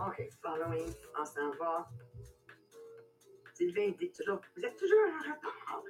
OK, 0.00 0.28
following, 0.42 0.92
on 1.20 1.24
s'en 1.24 1.50
va. 1.58 1.88
Sylvain 3.54 3.92
dit 3.98 4.10
toujours, 4.10 4.40
vous 4.56 4.64
êtes 4.64 4.76
toujours 4.76 4.98
en 5.06 5.18
retard. 5.18 5.82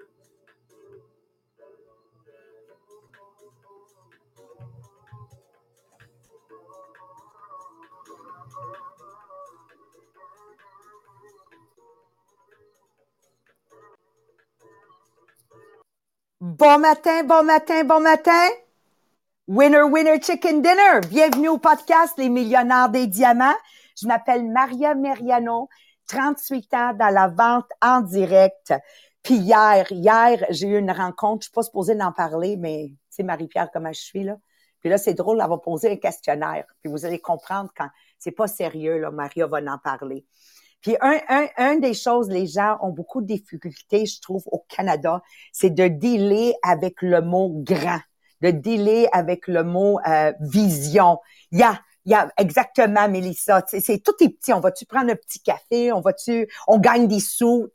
Bon 16.41 16.79
matin, 16.79 17.25
bon 17.25 17.43
matin, 17.43 17.85
bon 17.85 18.01
matin. 18.01 18.49
Winner, 19.47 19.83
winner, 19.83 20.21
chicken 20.21 20.61
dinner. 20.61 21.01
Bienvenue 21.09 21.49
au 21.49 21.59
podcast 21.59 22.15
Les 22.19 22.29
millionnaires 22.29 22.91
des 22.91 23.07
diamants. 23.07 23.57
Je 24.01 24.07
m'appelle 24.07 24.51
Maria 24.51 24.95
Meriano, 24.95 25.69
38 26.09 26.75
ans 26.75 26.95
dans 26.95 27.09
la 27.09 27.29
vente 27.29 27.71
en 27.81 28.01
direct. 28.01 28.75
Puis 29.23 29.37
hier, 29.37 29.91
hier, 29.91 30.45
j'ai 30.51 30.69
eu 30.69 30.79
une 30.79 30.91
rencontre. 30.91 31.43
Je 31.43 31.45
suis 31.47 31.55
pas 31.55 31.63
supposée 31.63 31.95
d'en 31.95 32.13
parler, 32.13 32.57
mais 32.57 32.93
c'est 33.09 33.23
Marie-Pierre 33.23 33.71
comment 33.73 33.93
je 33.93 34.01
suis 34.01 34.25
là? 34.25 34.37
Puis 34.81 34.91
là, 34.91 34.99
c'est 34.99 35.15
drôle, 35.15 35.41
elle 35.43 35.49
va 35.49 35.57
poser 35.57 35.93
un 35.93 35.97
questionnaire. 35.97 36.67
Puis 36.83 36.93
vous 36.93 37.07
allez 37.07 37.19
comprendre 37.19 37.71
quand 37.75 37.89
c'est 38.19 38.33
pas 38.33 38.47
sérieux, 38.47 38.99
là, 38.99 39.11
Maria 39.11 39.47
va 39.47 39.59
en 39.59 39.79
parler. 39.79 40.27
Puis 40.83 40.95
un, 41.01 41.19
un, 41.31 41.47
un 41.57 41.77
des 41.77 41.95
choses, 41.95 42.29
les 42.29 42.47
gens 42.47 42.77
ont 42.83 42.91
beaucoup 42.91 43.23
de 43.23 43.27
difficultés, 43.27 44.05
je 44.05 44.21
trouve, 44.21 44.43
au 44.53 44.67
Canada, 44.69 45.23
c'est 45.53 45.71
de 45.71 45.89
dealer 45.89 46.53
avec 46.63 47.01
le 47.01 47.23
mot 47.23 47.51
grand, 47.63 48.01
de 48.43 48.51
dealer 48.51 49.09
avec 49.13 49.49
le 49.49 49.65
mot 49.65 49.99
euh, 50.07 50.35
vision. 50.41 51.19
Il 51.51 51.61
y 51.61 51.63
a, 51.63 51.81
il 52.05 52.13
y 52.13 52.15
a 52.15 52.29
exactement, 52.37 53.09
Mélissa, 53.09 53.65
c'est 53.67 54.03
tout 54.03 54.15
est 54.21 54.29
petit. 54.29 54.53
On 54.53 54.61
va-tu 54.61 54.85
prendre 54.87 55.11
un 55.11 55.17
petit 55.17 55.41
café? 55.41 55.93
On 55.93 56.01
va-tu, 56.01 56.49
on 56.67 56.79
gagne 56.79 57.09
des 57.09 57.21
sous? 57.21 57.69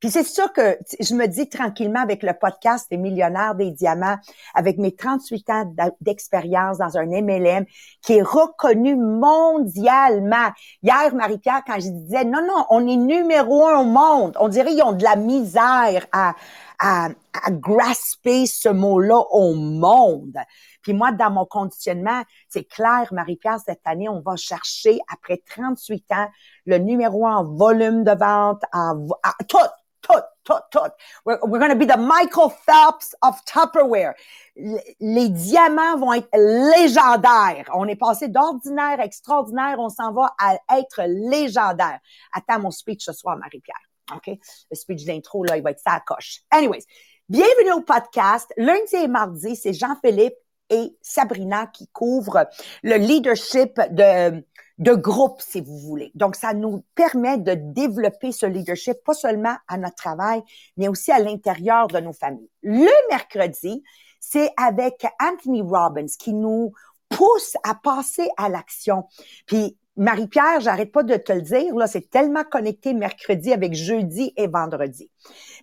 Puis 0.00 0.10
c'est 0.10 0.22
ça 0.22 0.46
que 0.48 0.78
je 1.00 1.14
me 1.14 1.26
dis 1.26 1.48
tranquillement 1.48 2.00
avec 2.00 2.22
le 2.22 2.32
podcast 2.32 2.86
des 2.88 2.96
millionnaires 2.96 3.56
des 3.56 3.72
diamants, 3.72 4.16
avec 4.54 4.78
mes 4.78 4.94
38 4.94 5.50
ans 5.50 5.74
d'expérience 6.00 6.78
dans 6.78 6.96
un 6.96 7.06
MLM 7.06 7.64
qui 8.02 8.14
est 8.14 8.22
reconnu 8.22 8.94
mondialement. 8.94 10.52
Hier, 10.84 11.12
Marie-Pierre, 11.14 11.62
quand 11.66 11.80
je 11.80 11.88
disais, 11.88 12.24
non, 12.24 12.46
non, 12.46 12.64
on 12.70 12.86
est 12.86 12.96
numéro 12.96 13.66
un 13.66 13.80
au 13.80 13.84
monde, 13.84 14.36
on 14.38 14.48
dirait 14.48 14.70
qu'ils 14.70 14.84
ont 14.84 14.92
de 14.92 15.02
la 15.02 15.16
misère 15.16 16.06
à, 16.12 16.34
à, 16.78 17.08
à 17.32 17.50
grasper 17.50 18.46
ce 18.46 18.68
mot-là 18.68 19.18
au 19.30 19.54
monde. 19.54 20.36
Puis 20.82 20.92
moi, 20.92 21.12
dans 21.12 21.30
mon 21.30 21.44
conditionnement, 21.44 22.22
c'est 22.48 22.64
clair, 22.64 23.08
Marie-Pierre, 23.12 23.58
cette 23.64 23.82
année, 23.84 24.08
on 24.08 24.20
va 24.20 24.36
chercher, 24.36 24.98
après 25.12 25.42
38 25.46 26.12
ans, 26.12 26.28
le 26.66 26.78
numéro 26.78 27.26
en 27.26 27.44
volume 27.44 28.04
de 28.04 28.12
vente, 28.12 28.62
en, 28.72 29.06
tout, 29.48 29.58
tout, 30.02 30.20
tout, 30.44 30.54
tout. 30.70 30.92
We're, 31.24 31.38
we're 31.42 31.58
going 31.58 31.70
to 31.70 31.76
be 31.76 31.86
the 31.86 31.98
Michael 31.98 32.50
Phelps 32.50 33.14
of 33.22 33.44
Tupperware. 33.44 34.14
Les 34.56 35.28
diamants 35.28 35.98
vont 35.98 36.12
être 36.14 36.28
légendaires. 36.32 37.68
On 37.74 37.86
est 37.86 37.96
passé 37.96 38.28
d'ordinaire 38.28 39.00
à 39.00 39.04
extraordinaire. 39.04 39.76
On 39.78 39.88
s'en 39.88 40.12
va 40.12 40.34
à 40.38 40.56
être 40.78 41.02
légendaire. 41.06 41.98
Attends 42.32 42.60
mon 42.60 42.70
speech 42.70 43.04
ce 43.04 43.12
soir, 43.12 43.36
Marie-Pierre. 43.36 43.87
OK? 44.14 44.26
Le 44.70 44.76
speech 44.76 45.04
d'intro, 45.04 45.44
là, 45.44 45.56
il 45.56 45.62
va 45.62 45.70
être 45.70 45.80
ça 45.80 45.92
à 45.92 46.00
coche. 46.00 46.40
Anyways. 46.50 46.84
Bienvenue 47.28 47.72
au 47.72 47.82
podcast. 47.82 48.50
Lundi 48.56 48.96
et 48.96 49.06
mardi, 49.06 49.54
c'est 49.54 49.74
Jean-Philippe 49.74 50.36
et 50.70 50.96
Sabrina 51.02 51.66
qui 51.66 51.86
couvrent 51.88 52.46
le 52.82 52.96
leadership 52.96 53.78
de, 53.90 54.42
de 54.78 54.94
groupe, 54.94 55.42
si 55.42 55.60
vous 55.60 55.76
voulez. 55.78 56.10
Donc, 56.14 56.36
ça 56.36 56.54
nous 56.54 56.86
permet 56.94 57.36
de 57.36 57.52
développer 57.52 58.32
ce 58.32 58.46
leadership, 58.46 58.96
pas 59.04 59.12
seulement 59.12 59.54
à 59.68 59.76
notre 59.76 59.96
travail, 59.96 60.42
mais 60.78 60.88
aussi 60.88 61.12
à 61.12 61.18
l'intérieur 61.18 61.88
de 61.88 61.98
nos 61.98 62.14
familles. 62.14 62.48
Le 62.62 63.08
mercredi, 63.10 63.84
c'est 64.20 64.50
avec 64.56 65.06
Anthony 65.20 65.60
Robbins 65.60 66.06
qui 66.18 66.32
nous 66.32 66.72
pousse 67.10 67.58
à 67.62 67.74
passer 67.74 68.28
à 68.38 68.48
l'action. 68.48 69.04
Puis 69.44 69.76
Marie-Pierre, 69.98 70.60
j'arrête 70.60 70.92
pas 70.92 71.02
de 71.02 71.16
te 71.16 71.32
le 71.32 71.42
dire, 71.42 71.74
là, 71.74 71.88
c'est 71.88 72.08
tellement 72.08 72.44
connecté 72.44 72.94
mercredi 72.94 73.52
avec 73.52 73.74
jeudi 73.74 74.32
et 74.36 74.46
vendredi. 74.46 75.10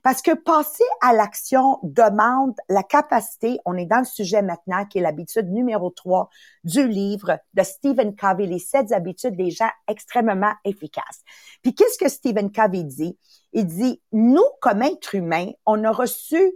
Parce 0.04 0.22
que 0.22 0.36
passer 0.36 0.84
à 1.02 1.14
l'action 1.14 1.80
demande 1.84 2.54
la 2.68 2.84
capacité, 2.84 3.60
on 3.64 3.78
est 3.78 3.86
dans 3.86 4.00
le 4.00 4.06
sujet 4.06 4.42
maintenant, 4.42 4.86
qui 4.86 4.98
est 4.98 5.02
l'habitude 5.02 5.50
numéro 5.50 5.90
3 5.90 6.30
du 6.66 6.86
livre 6.86 7.40
de 7.54 7.64
Stephen 7.64 8.14
Covey, 8.14 8.46
les 8.46 8.60
sept 8.60 8.92
habitudes 8.92 9.38
des 9.38 9.52
gens 9.52 9.72
extrêmement 9.88 10.54
efficaces. 10.66 11.24
Puis 11.64 11.74
qu'est-ce 11.74 11.98
que 11.98 12.10
Stephen 12.10 12.52
Covey 12.52 12.84
dit? 12.84 13.18
Il 13.54 13.66
dit, 13.66 14.02
nous, 14.12 14.46
comme 14.60 14.82
êtres 14.82 15.16
humains, 15.16 15.52
on 15.66 15.82
a 15.86 15.92
reçu 15.92 16.52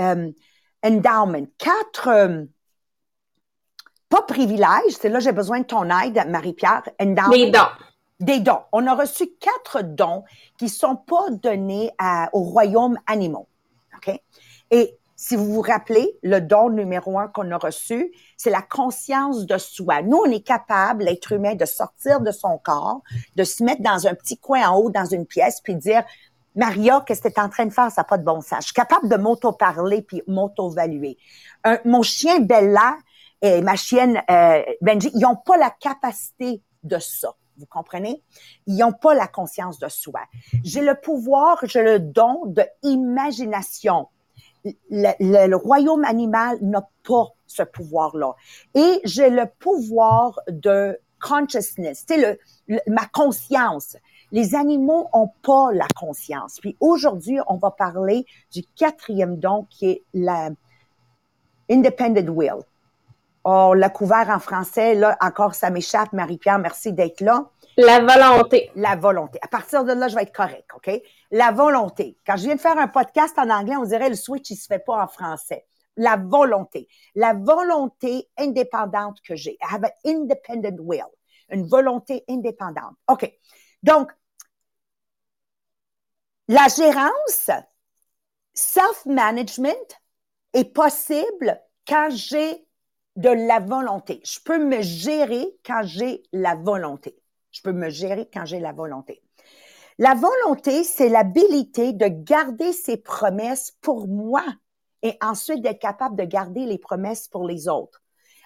euh, 0.00 0.32
endowment, 0.82 1.46
quatre... 1.58 2.08
Euh, 2.08 2.44
pas 4.10 4.22
privilège, 4.22 4.92
c'est 5.00 5.08
là 5.08 5.20
j'ai 5.20 5.32
besoin 5.32 5.60
de 5.60 5.64
ton 5.64 5.88
aide, 5.88 6.22
Marie-Pierre. 6.28 6.82
Des 6.98 7.50
dons. 7.50 7.58
Des 8.18 8.40
dons. 8.40 8.60
On 8.72 8.86
a 8.86 8.94
reçu 8.94 9.30
quatre 9.40 9.80
dons 9.82 10.24
qui 10.58 10.68
sont 10.68 10.96
pas 10.96 11.30
donnés 11.30 11.90
au 12.34 12.40
royaume 12.40 12.98
animaux. 13.06 13.48
OK? 13.96 14.20
Et 14.70 14.98
si 15.16 15.36
vous 15.36 15.52
vous 15.52 15.60
rappelez, 15.60 16.18
le 16.22 16.40
don 16.40 16.70
numéro 16.70 17.18
un 17.18 17.28
qu'on 17.28 17.50
a 17.50 17.58
reçu, 17.58 18.12
c'est 18.36 18.50
la 18.50 18.62
conscience 18.62 19.46
de 19.46 19.58
soi. 19.58 20.02
Nous, 20.02 20.16
on 20.16 20.30
est 20.30 20.44
capable, 20.44 21.04
l'être 21.04 21.32
humain, 21.32 21.54
de 21.54 21.66
sortir 21.66 22.20
de 22.20 22.30
son 22.30 22.58
corps, 22.58 23.02
de 23.36 23.44
se 23.44 23.62
mettre 23.62 23.82
dans 23.82 24.06
un 24.06 24.14
petit 24.14 24.38
coin 24.38 24.68
en 24.68 24.78
haut, 24.78 24.90
dans 24.90 25.04
une 25.04 25.26
pièce, 25.26 25.60
puis 25.62 25.76
dire, 25.76 26.02
Maria, 26.56 27.04
qu'est-ce 27.06 27.20
que 27.20 27.28
tu 27.28 27.34
es 27.34 27.40
en 27.40 27.48
train 27.48 27.66
de 27.66 27.72
faire? 27.72 27.90
Ça 27.92 28.00
n'a 28.00 28.04
pas 28.04 28.18
de 28.18 28.24
bon 28.24 28.40
sens. 28.40 28.60
Je 28.60 28.64
suis 28.66 28.72
capable 28.72 29.08
de 29.08 29.16
m'auto-parler 29.16 30.02
puis 30.02 30.22
m'auto-valuer. 30.26 31.16
Mon 31.84 32.02
chien 32.02 32.40
Bella, 32.40 32.96
et 33.42 33.62
ma 33.62 33.76
chienne 33.76 34.22
euh, 34.30 34.62
Benji, 34.80 35.10
ils 35.14 35.20
n'ont 35.20 35.36
pas 35.36 35.56
la 35.56 35.70
capacité 35.70 36.62
de 36.82 36.98
ça. 36.98 37.34
Vous 37.56 37.66
comprenez? 37.66 38.22
Ils 38.66 38.76
n'ont 38.78 38.92
pas 38.92 39.14
la 39.14 39.26
conscience 39.26 39.78
de 39.78 39.88
soi. 39.88 40.20
J'ai 40.64 40.80
le 40.80 40.94
pouvoir, 40.94 41.58
j'ai 41.64 41.82
le 41.82 42.00
don 42.00 42.46
de 42.46 42.62
imagination. 42.82 44.08
Le, 44.64 45.46
le, 45.48 45.56
royaume 45.56 46.04
animal 46.04 46.58
n'a 46.60 46.86
pas 47.06 47.28
ce 47.46 47.62
pouvoir-là. 47.62 48.34
Et 48.74 49.00
j'ai 49.04 49.30
le 49.30 49.46
pouvoir 49.58 50.38
de 50.48 50.98
consciousness, 51.20 52.06
tu 52.06 52.14
sais, 52.14 52.38
le, 52.68 52.80
ma 52.86 53.06
conscience. 53.06 53.96
Les 54.32 54.54
animaux 54.54 55.08
ont 55.12 55.30
pas 55.42 55.70
la 55.72 55.86
conscience. 55.96 56.58
Puis 56.60 56.76
aujourd'hui, 56.80 57.38
on 57.46 57.56
va 57.56 57.70
parler 57.70 58.26
du 58.52 58.62
quatrième 58.76 59.38
don 59.38 59.66
qui 59.70 59.86
est 59.86 60.04
la 60.14 60.50
independent 61.70 62.28
will. 62.28 62.64
Oh, 63.44 63.74
l'a 63.74 63.88
couvert 63.88 64.28
en 64.28 64.38
français. 64.38 64.94
Là, 64.94 65.16
encore, 65.20 65.54
ça 65.54 65.70
m'échappe. 65.70 66.12
Marie-Pierre, 66.12 66.58
merci 66.58 66.92
d'être 66.92 67.20
là. 67.20 67.50
La 67.76 68.00
volonté. 68.00 68.70
La 68.74 68.96
volonté. 68.96 69.38
À 69.42 69.48
partir 69.48 69.84
de 69.84 69.92
là, 69.92 70.08
je 70.08 70.14
vais 70.14 70.22
être 70.22 70.34
correct, 70.34 70.68
OK? 70.74 70.90
La 71.30 71.50
volonté. 71.50 72.18
Quand 72.26 72.36
je 72.36 72.44
viens 72.44 72.56
de 72.56 72.60
faire 72.60 72.78
un 72.78 72.88
podcast 72.88 73.38
en 73.38 73.48
anglais, 73.48 73.76
on 73.76 73.84
dirait 73.84 74.10
le 74.10 74.16
switch, 74.16 74.50
il 74.50 74.56
se 74.56 74.66
fait 74.66 74.84
pas 74.84 75.02
en 75.02 75.06
français. 75.06 75.66
La 75.96 76.16
volonté. 76.16 76.88
La 77.14 77.32
volonté 77.32 78.28
indépendante 78.38 79.20
que 79.22 79.36
j'ai. 79.36 79.52
I 79.52 79.66
have 79.70 79.84
an 79.84 79.90
independent 80.04 80.78
will. 80.80 81.06
Une 81.48 81.66
volonté 81.66 82.24
indépendante. 82.28 82.96
OK. 83.08 83.32
Donc, 83.82 84.10
la 86.48 86.66
gérance, 86.68 87.50
self-management 88.54 90.00
est 90.52 90.72
possible 90.74 91.60
quand 91.86 92.08
j'ai 92.10 92.66
de 93.16 93.30
la 93.30 93.60
volonté. 93.60 94.20
Je 94.24 94.38
peux 94.44 94.58
me 94.58 94.80
gérer 94.80 95.46
quand 95.64 95.82
j'ai 95.84 96.22
la 96.32 96.54
volonté. 96.54 97.16
Je 97.50 97.62
peux 97.62 97.72
me 97.72 97.90
gérer 97.90 98.28
quand 98.32 98.44
j'ai 98.44 98.60
la 98.60 98.72
volonté. 98.72 99.22
La 99.98 100.14
volonté, 100.14 100.84
c'est 100.84 101.08
l'habilité 101.08 101.92
de 101.92 102.06
garder 102.06 102.72
ses 102.72 102.96
promesses 102.96 103.72
pour 103.82 104.08
moi 104.08 104.44
et 105.02 105.16
ensuite 105.20 105.62
d'être 105.62 105.80
capable 105.80 106.16
de 106.16 106.24
garder 106.24 106.64
les 106.64 106.78
promesses 106.78 107.28
pour 107.28 107.46
les 107.46 107.68
autres. 107.68 108.02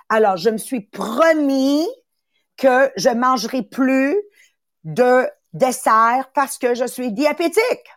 Alors, 0.08 0.36
je 0.36 0.50
me 0.50 0.58
suis 0.58 0.80
promis 0.80 1.86
que 2.56 2.90
je 2.96 3.10
mangerai 3.10 3.62
plus 3.62 4.16
de 4.84 5.28
dessert 5.52 6.30
parce 6.34 6.58
que 6.58 6.74
je 6.74 6.86
suis 6.86 7.12
diabétique. 7.12 7.88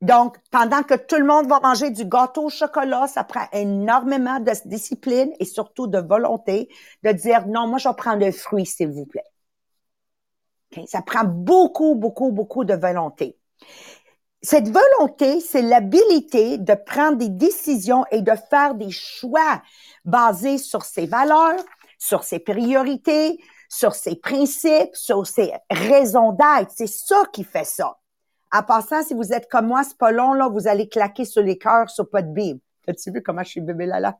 Donc, 0.00 0.36
pendant 0.52 0.84
que 0.84 0.94
tout 0.94 1.16
le 1.16 1.24
monde 1.24 1.48
va 1.48 1.58
manger 1.60 1.90
du 1.90 2.04
gâteau 2.04 2.44
au 2.44 2.50
chocolat, 2.50 3.08
ça 3.08 3.24
prend 3.24 3.46
énormément 3.52 4.38
de 4.38 4.52
discipline 4.68 5.32
et 5.40 5.44
surtout 5.44 5.88
de 5.88 5.98
volonté 5.98 6.68
de 7.02 7.10
dire 7.10 7.46
non, 7.48 7.66
moi, 7.66 7.78
je 7.78 7.88
vais 7.88 7.94
prendre 7.96 8.24
un 8.24 8.32
fruit, 8.32 8.66
s'il 8.66 8.90
vous 8.90 9.06
plaît. 9.06 9.24
Ça 10.86 11.02
prend 11.02 11.24
beaucoup, 11.24 11.94
beaucoup, 11.96 12.30
beaucoup 12.30 12.64
de 12.64 12.74
volonté. 12.74 13.36
Cette 14.40 14.68
volonté, 14.68 15.40
c'est 15.40 15.62
l'habilité 15.62 16.58
de 16.58 16.74
prendre 16.74 17.16
des 17.18 17.28
décisions 17.28 18.04
et 18.12 18.22
de 18.22 18.32
faire 18.50 18.76
des 18.76 18.90
choix 18.90 19.62
basés 20.04 20.58
sur 20.58 20.84
ses 20.84 21.06
valeurs, 21.06 21.58
sur 21.98 22.22
ses 22.22 22.38
priorités, 22.38 23.40
sur 23.68 23.96
ses 23.96 24.14
principes, 24.14 24.94
sur 24.94 25.26
ses 25.26 25.52
raisons 25.70 26.32
d'être. 26.32 26.70
C'est 26.76 26.86
ça 26.86 27.24
qui 27.32 27.42
fait 27.42 27.64
ça. 27.64 27.98
En 28.52 28.62
passant, 28.62 29.02
si 29.02 29.14
vous 29.14 29.32
êtes 29.32 29.48
comme 29.48 29.66
moi, 29.66 29.84
c'est 29.84 29.98
pas 29.98 30.10
long, 30.10 30.32
là, 30.32 30.48
vous 30.48 30.68
allez 30.68 30.88
claquer 30.88 31.24
sur 31.24 31.42
les 31.42 31.58
cœurs 31.58 31.90
sur 31.90 32.08
Bible. 32.10 32.60
As-tu 32.86 33.10
vu 33.10 33.22
comment 33.22 33.42
je 33.42 33.50
suis 33.50 33.60
bébé 33.60 33.86
là? 33.86 34.18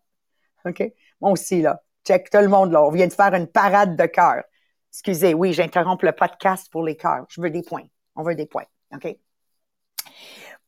OK? 0.65 0.83
Moi 1.21 1.31
aussi, 1.31 1.63
là. 1.63 1.83
Check 2.07 2.31
tout 2.31 2.39
le 2.39 2.49
monde, 2.49 2.73
là. 2.73 2.83
On 2.83 2.91
vient 2.91 3.07
de 3.07 3.13
faire 3.13 3.35
une 3.35 3.47
parade 3.47 3.97
de 3.97 4.07
cœur. 4.07 4.45
Excusez, 4.93 5.35
oui, 5.35 5.53
j'interromps 5.53 6.03
le 6.03 6.13
podcast 6.13 6.71
pour 6.71 6.83
les 6.83 6.97
cœurs. 6.97 7.25
Je 7.29 7.41
veux 7.41 7.51
des 7.51 7.63
points. 7.63 7.85
On 8.17 8.23
veut 8.23 8.35
des 8.35 8.47
points. 8.47 8.67
OK? 8.95 9.17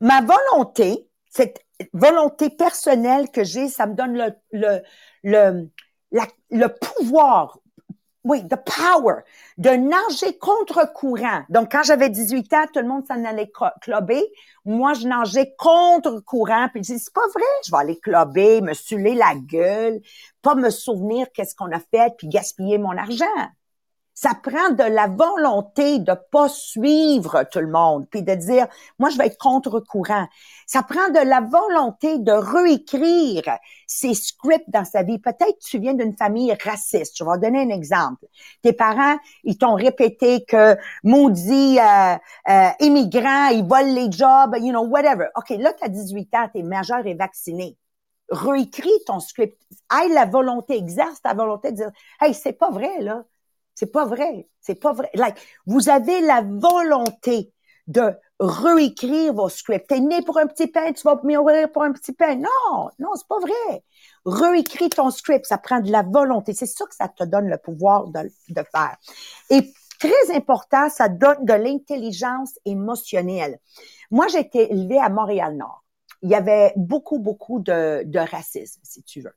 Ma 0.01 0.21
volonté, 0.23 1.09
cette 1.29 1.65
volonté 1.93 2.51
personnelle 2.51 3.31
que 3.31 3.45
j'ai, 3.45 3.69
ça 3.69 3.87
me 3.87 3.95
donne 3.95 4.17
le, 4.17 4.35
le, 4.53 4.83
le, 5.23 5.71
le 6.51 6.67
pouvoir 6.69 7.59
oui, 8.25 8.46
the 8.46 8.56
power 8.56 9.22
de 9.56 9.70
nager 9.70 10.37
contre 10.38 10.93
courant. 10.93 11.43
Donc, 11.49 11.72
quand 11.72 11.82
j'avais 11.82 12.11
18 12.11 12.52
ans, 12.52 12.64
tout 12.72 12.81
le 12.81 12.88
monde 12.88 13.06
s'en 13.06 13.25
allait 13.25 13.50
clubber. 13.81 14.22
Moi, 14.64 14.93
je 14.94 15.06
nageais 15.06 15.55
contre 15.58 16.20
courant. 16.20 16.69
Puis, 16.72 16.84
je 16.84 16.93
dis, 16.94 16.99
c'est 16.99 17.14
pas 17.14 17.26
vrai, 17.34 17.43
je 17.67 17.70
vais 17.70 17.78
aller 17.78 17.99
clubber, 17.99 18.61
me 18.61 18.75
suler 18.75 19.14
la 19.14 19.34
gueule, 19.34 20.00
pas 20.43 20.55
me 20.55 20.70
souvenir 20.70 21.26
qu'est-ce 21.32 21.55
qu'on 21.55 21.72
a 21.72 21.81
fait, 21.81 22.12
puis 22.19 22.28
gaspiller 22.28 22.78
mon 22.78 22.96
argent 22.96 23.25
ça 24.20 24.34
prend 24.34 24.69
de 24.69 24.82
la 24.82 25.06
volonté 25.06 25.99
de 25.99 26.12
pas 26.31 26.50
suivre 26.50 27.43
tout 27.50 27.61
le 27.61 27.70
monde, 27.70 28.06
puis 28.11 28.22
de 28.22 28.34
dire, 28.34 28.67
moi, 28.99 29.08
je 29.08 29.17
vais 29.17 29.28
être 29.28 29.38
contre-courant. 29.38 30.26
Ça 30.67 30.82
prend 30.82 31.08
de 31.08 31.26
la 31.26 31.40
volonté 31.40 32.19
de 32.19 32.31
réécrire 32.31 33.56
ses 33.87 34.12
scripts 34.12 34.69
dans 34.69 34.84
sa 34.84 35.05
vie. 35.05 35.19
Peut-être 35.19 35.58
tu 35.61 35.78
viens 35.78 35.94
d'une 35.94 36.14
famille 36.14 36.55
raciste. 36.62 37.17
Je 37.17 37.25
vais 37.25 37.38
donner 37.38 37.62
un 37.62 37.75
exemple. 37.75 38.26
Tes 38.61 38.75
parents, 38.75 39.17
ils 39.43 39.56
t'ont 39.56 39.75
répété 39.75 40.44
que 40.44 40.76
maudit 41.02 41.78
euh, 41.78 42.17
euh, 42.50 42.69
immigrants, 42.81 43.49
ils 43.49 43.64
volent 43.64 43.94
les 43.94 44.12
jobs, 44.12 44.55
you 44.61 44.69
know, 44.69 44.84
whatever. 44.84 45.28
OK, 45.34 45.49
là, 45.58 45.72
tu 45.72 45.82
as 45.82 45.88
18 45.88 46.34
ans, 46.34 46.49
tu 46.52 46.61
es 46.61 46.62
majeur 46.62 47.06
et 47.06 47.14
vacciné 47.14 47.78
réécris 48.31 48.90
ton 49.06 49.19
script. 49.19 49.61
Aille 49.88 50.12
la 50.12 50.26
volonté, 50.26 50.76
exerce 50.76 51.20
ta 51.22 51.34
volonté 51.34 51.72
de 51.72 51.76
dire, 51.76 51.90
hey, 52.20 52.34
c'est 52.34 52.52
pas 52.52 52.70
vrai, 52.70 53.00
là. 53.00 53.25
C'est 53.81 53.91
pas 53.91 54.05
vrai. 54.05 54.47
C'est 54.61 54.75
pas 54.75 54.93
vrai. 54.93 55.09
Like, 55.15 55.38
vous 55.65 55.88
avez 55.88 56.21
la 56.21 56.43
volonté 56.43 57.50
de 57.87 58.12
réécrire 58.38 59.32
vos 59.32 59.49
scripts. 59.49 59.87
T'es 59.88 60.00
né 60.00 60.21
pour 60.21 60.37
un 60.37 60.47
petit 60.47 60.67
pain, 60.67 60.93
tu 60.93 61.00
vas 61.03 61.19
mourir 61.25 61.73
pour 61.73 61.85
un 61.85 61.93
petit 61.93 62.12
pain. 62.12 62.35
Non, 62.35 62.91
non, 62.99 63.09
c'est 63.15 63.27
pas 63.27 63.38
vrai. 63.41 63.82
Réécris 64.27 64.91
ton 64.91 65.11
script, 65.11 65.47
ça 65.47 65.56
prend 65.56 65.81
de 65.81 65.91
la 65.91 66.03
volonté. 66.03 66.53
C'est 66.53 66.67
ça 66.67 66.85
que 66.85 66.94
ça 66.94 67.09
te 67.09 67.25
donne 67.25 67.49
le 67.49 67.56
pouvoir 67.56 68.09
de, 68.09 68.31
de 68.50 68.62
faire. 68.71 68.99
Et 69.49 69.73
très 69.99 70.37
important, 70.37 70.91
ça 70.91 71.09
donne 71.09 71.47
de 71.47 71.55
l'intelligence 71.55 72.59
émotionnelle. 72.67 73.61
Moi, 74.11 74.29
j'ai 74.29 74.41
été 74.41 74.71
élevée 74.71 74.99
à 74.99 75.09
Montréal-Nord. 75.09 75.85
Il 76.21 76.29
y 76.29 76.35
avait 76.35 76.75
beaucoup, 76.77 77.19
beaucoup 77.19 77.61
de, 77.61 78.03
de 78.05 78.19
racisme, 78.19 78.82
si 78.85 79.03
tu 79.05 79.23
veux. 79.23 79.32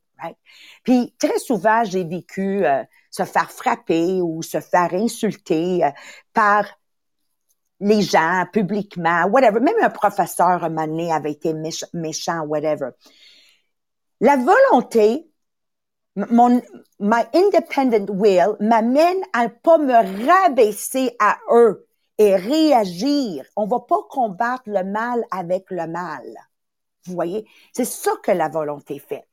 Puis 0.83 1.13
très 1.19 1.39
souvent, 1.39 1.83
j'ai 1.83 2.03
vécu 2.03 2.65
euh, 2.65 2.83
se 3.09 3.23
faire 3.23 3.51
frapper 3.51 4.21
ou 4.21 4.41
se 4.41 4.59
faire 4.59 4.93
insulter 4.93 5.83
euh, 5.83 5.89
par 6.33 6.65
les 7.79 8.01
gens 8.01 8.45
publiquement, 8.51 9.25
whatever. 9.25 9.59
Même 9.59 9.75
un 9.81 9.89
professeur 9.89 10.63
un 10.63 10.69
moment 10.69 11.13
avait 11.13 11.31
été 11.31 11.53
méchant, 11.93 12.41
whatever. 12.45 12.89
La 14.21 14.37
volonté, 14.37 15.29
mon 16.15 16.61
my 16.99 17.23
independent 17.33 18.09
will 18.09 18.55
m'amène 18.59 19.21
à 19.33 19.49
pas 19.49 19.77
me 19.77 20.25
rabaisser 20.25 21.15
à 21.19 21.37
eux 21.51 21.85
et 22.17 22.35
réagir. 22.35 23.45
On 23.55 23.65
va 23.65 23.79
pas 23.79 24.03
combattre 24.09 24.63
le 24.67 24.83
mal 24.83 25.23
avec 25.31 25.65
le 25.69 25.87
mal. 25.87 26.23
Vous 27.05 27.15
voyez, 27.15 27.45
c'est 27.73 27.85
ça 27.85 28.11
que 28.23 28.31
la 28.31 28.47
volonté 28.47 28.97
fait. 28.97 29.25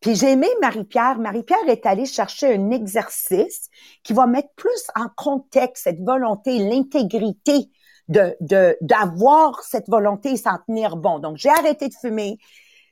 Puis 0.00 0.14
j'ai 0.14 0.32
aimé 0.32 0.48
Marie-Pierre. 0.62 1.18
Marie-Pierre 1.18 1.68
est 1.68 1.84
allée 1.84 2.06
chercher 2.06 2.54
un 2.54 2.70
exercice 2.70 3.68
qui 4.02 4.14
va 4.14 4.26
mettre 4.26 4.48
plus 4.56 4.86
en 4.94 5.08
contexte 5.14 5.84
cette 5.84 6.00
volonté, 6.00 6.58
l'intégrité 6.58 7.70
de 8.08 8.34
d'avoir 8.80 9.62
cette 9.62 9.88
volonté 9.88 10.32
et 10.32 10.36
s'en 10.38 10.56
tenir 10.66 10.96
bon. 10.96 11.18
Donc 11.18 11.36
j'ai 11.36 11.50
arrêté 11.50 11.88
de 11.88 11.94
fumer, 11.94 12.38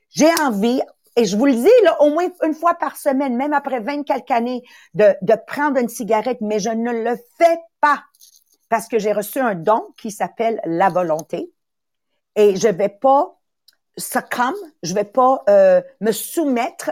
j'ai 0.09 0.29
envie 0.41 0.81
et 1.15 1.25
je 1.25 1.35
vous 1.35 1.47
le 1.47 1.55
dis 1.55 1.83
là 1.83 1.99
au 2.03 2.11
moins 2.11 2.27
une 2.43 2.53
fois 2.53 2.75
par 2.75 2.95
semaine, 2.95 3.35
même 3.35 3.53
après 3.53 3.79
20 3.79 4.03
quelques 4.03 4.29
années 4.29 4.61
de 4.93 5.15
de 5.23 5.33
prendre 5.47 5.79
une 5.79 5.89
cigarette, 5.89 6.37
mais 6.41 6.59
je 6.59 6.69
ne 6.69 6.91
le 6.91 7.17
fais 7.39 7.57
pas 7.81 8.03
parce 8.69 8.87
que 8.87 8.99
j'ai 8.99 9.13
reçu 9.13 9.39
un 9.39 9.55
don 9.55 9.87
qui 9.97 10.11
s'appelle 10.11 10.61
la 10.65 10.89
volonté 10.89 11.51
et 12.35 12.55
je 12.55 12.67
vais 12.67 12.89
pas 12.89 13.36
comme 14.31 14.55
je 14.83 14.93
vais 14.93 15.03
pas 15.03 15.43
euh, 15.49 15.81
me 16.01 16.11
soumettre 16.11 16.91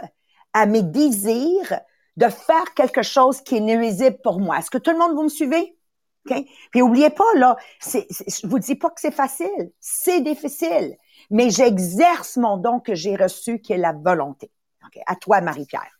à 0.52 0.66
mes 0.66 0.82
désirs 0.82 1.80
de 2.16 2.28
faire 2.28 2.74
quelque 2.74 3.02
chose 3.02 3.42
qui 3.42 3.56
est 3.56 3.60
nuisible 3.60 4.18
pour 4.22 4.40
moi. 4.40 4.58
Est-ce 4.58 4.70
que 4.70 4.78
tout 4.78 4.90
le 4.90 4.98
monde 4.98 5.14
vous 5.14 5.24
me 5.24 5.28
suivez? 5.28 5.76
Okay? 6.24 6.48
Puis 6.70 6.82
oubliez 6.82 7.10
pas 7.10 7.34
là, 7.36 7.56
c'est, 7.78 8.06
je 8.10 8.46
vous 8.46 8.58
dis 8.58 8.74
pas 8.74 8.90
que 8.90 9.00
c'est 9.00 9.12
facile, 9.14 9.70
c'est 9.78 10.20
difficile, 10.22 10.96
mais 11.30 11.50
j'exerce 11.50 12.36
mon 12.36 12.56
don 12.56 12.80
que 12.80 12.94
j'ai 12.94 13.14
reçu 13.16 13.60
qui 13.60 13.72
est 13.72 13.78
la 13.78 13.92
volonté. 13.92 14.50
Okay? 14.86 15.02
À 15.06 15.14
toi 15.14 15.40
Marie-Pierre. 15.40 15.95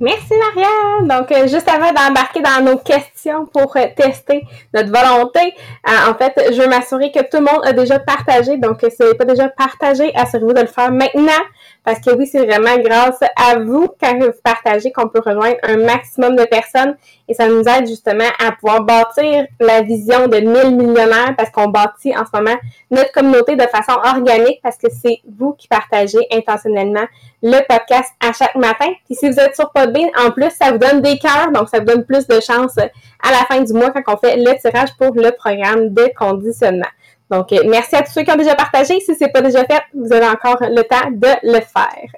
Merci 0.00 0.32
Maria. 0.32 1.18
Donc 1.18 1.32
euh, 1.32 1.48
juste 1.48 1.68
avant 1.68 1.92
d'embarquer 1.92 2.40
dans 2.40 2.64
nos 2.64 2.78
questions 2.78 3.46
pour 3.46 3.76
euh, 3.76 3.86
tester 3.96 4.44
notre 4.72 4.92
volonté, 4.92 5.40
euh, 5.88 6.10
en 6.10 6.14
fait, 6.14 6.32
je 6.52 6.62
veux 6.62 6.68
m'assurer 6.68 7.10
que 7.10 7.18
tout 7.18 7.38
le 7.38 7.52
monde 7.52 7.64
a 7.64 7.72
déjà 7.72 7.98
partagé. 7.98 8.58
Donc 8.58 8.78
si 8.80 8.94
vous 8.96 9.06
n'avez 9.06 9.16
pas 9.16 9.24
déjà 9.24 9.48
partagé, 9.48 10.12
assurez-vous 10.14 10.52
de 10.52 10.60
le 10.60 10.68
faire 10.68 10.92
maintenant 10.92 11.42
parce 11.88 12.00
que 12.00 12.10
oui, 12.14 12.26
c'est 12.26 12.44
vraiment 12.44 12.76
grâce 12.78 13.18
à 13.34 13.58
vous 13.58 13.88
quand 13.98 14.18
vous 14.18 14.30
partagez 14.44 14.92
qu'on 14.92 15.08
peut 15.08 15.22
rejoindre 15.24 15.56
un 15.62 15.78
maximum 15.78 16.36
de 16.36 16.44
personnes 16.44 16.94
et 17.26 17.32
ça 17.32 17.48
nous 17.48 17.62
aide 17.62 17.86
justement 17.86 18.28
à 18.38 18.52
pouvoir 18.52 18.82
bâtir 18.82 19.46
la 19.58 19.80
vision 19.80 20.28
de 20.28 20.36
1000 20.36 20.76
millionnaires 20.76 21.34
parce 21.36 21.50
qu'on 21.50 21.68
bâtit 21.68 22.14
en 22.14 22.24
ce 22.26 22.38
moment 22.38 22.56
notre 22.90 23.10
communauté 23.12 23.56
de 23.56 23.62
façon 23.62 23.98
organique 24.04 24.60
parce 24.62 24.76
que 24.76 24.88
c'est 24.90 25.20
vous 25.38 25.54
qui 25.54 25.66
partagez 25.66 26.18
intentionnellement 26.30 27.06
le 27.42 27.58
podcast 27.66 28.12
à 28.20 28.32
chaque 28.32 28.56
matin. 28.56 28.92
Puis 29.06 29.14
si 29.14 29.30
vous 29.30 29.40
êtes 29.40 29.54
sur 29.54 29.70
En 30.18 30.30
plus, 30.30 30.50
ça 30.50 30.72
vous 30.72 30.78
donne 30.78 31.00
des 31.00 31.18
cœurs, 31.18 31.50
donc 31.52 31.68
ça 31.68 31.78
vous 31.78 31.84
donne 31.84 32.04
plus 32.04 32.26
de 32.26 32.40
chance 32.40 32.76
à 32.78 33.30
la 33.30 33.44
fin 33.48 33.60
du 33.60 33.72
mois 33.72 33.90
quand 33.90 34.14
on 34.14 34.16
fait 34.16 34.36
le 34.36 34.58
tirage 34.58 34.90
pour 34.98 35.14
le 35.14 35.30
programme 35.32 35.90
de 35.90 36.10
conditionnement. 36.16 36.88
Donc, 37.30 37.52
euh, 37.52 37.62
merci 37.66 37.94
à 37.94 38.02
tous 38.02 38.12
ceux 38.12 38.22
qui 38.22 38.30
ont 38.30 38.36
déjà 38.36 38.54
partagé. 38.54 39.00
Si 39.00 39.14
ce 39.14 39.24
n'est 39.24 39.30
pas 39.30 39.42
déjà 39.42 39.64
fait, 39.64 39.82
vous 39.94 40.12
avez 40.12 40.26
encore 40.26 40.58
le 40.60 40.82
temps 40.82 41.10
de 41.10 41.28
le 41.42 41.60
faire. 41.60 42.10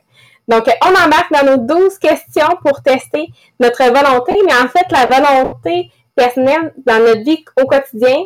Donc, 0.46 0.68
euh, 0.68 0.72
on 0.84 0.90
embarque 0.90 1.32
dans 1.32 1.56
nos 1.56 1.56
12 1.58 1.98
questions 1.98 2.56
pour 2.64 2.82
tester 2.82 3.28
notre 3.58 3.82
volonté, 3.84 4.34
mais 4.46 4.54
en 4.54 4.68
fait, 4.68 4.86
la 4.90 5.06
volonté 5.06 5.90
personnelle 6.14 6.72
dans 6.86 6.98
notre 6.98 7.22
vie 7.22 7.44
au 7.60 7.66
quotidien, 7.66 8.16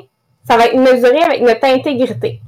ça 0.46 0.56
va 0.56 0.66
être 0.66 0.76
mesuré 0.76 1.22
avec 1.22 1.40
notre 1.42 1.64
intégrité. 1.66 2.40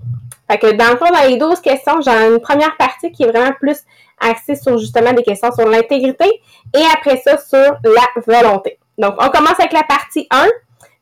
Fait 0.50 0.58
que 0.58 0.72
dans 0.72 0.90
le 0.90 0.96
fond, 0.96 1.06
dans 1.12 1.28
les 1.28 1.38
12 1.38 1.60
questions, 1.60 2.00
j'ai 2.00 2.10
une 2.10 2.40
première 2.40 2.76
partie 2.76 3.10
qui 3.10 3.24
est 3.24 3.30
vraiment 3.30 3.52
plus 3.58 3.78
axée 4.20 4.56
sur 4.56 4.78
justement 4.78 5.12
des 5.12 5.22
questions 5.22 5.52
sur 5.52 5.68
l'intégrité 5.68 6.26
et 6.74 6.82
après 6.94 7.16
ça 7.18 7.38
sur 7.38 7.76
la 7.84 8.22
volonté. 8.26 8.78
Donc, 8.98 9.14
on 9.18 9.28
commence 9.28 9.58
avec 9.58 9.72
la 9.72 9.82
partie 9.82 10.26
1. 10.30 10.46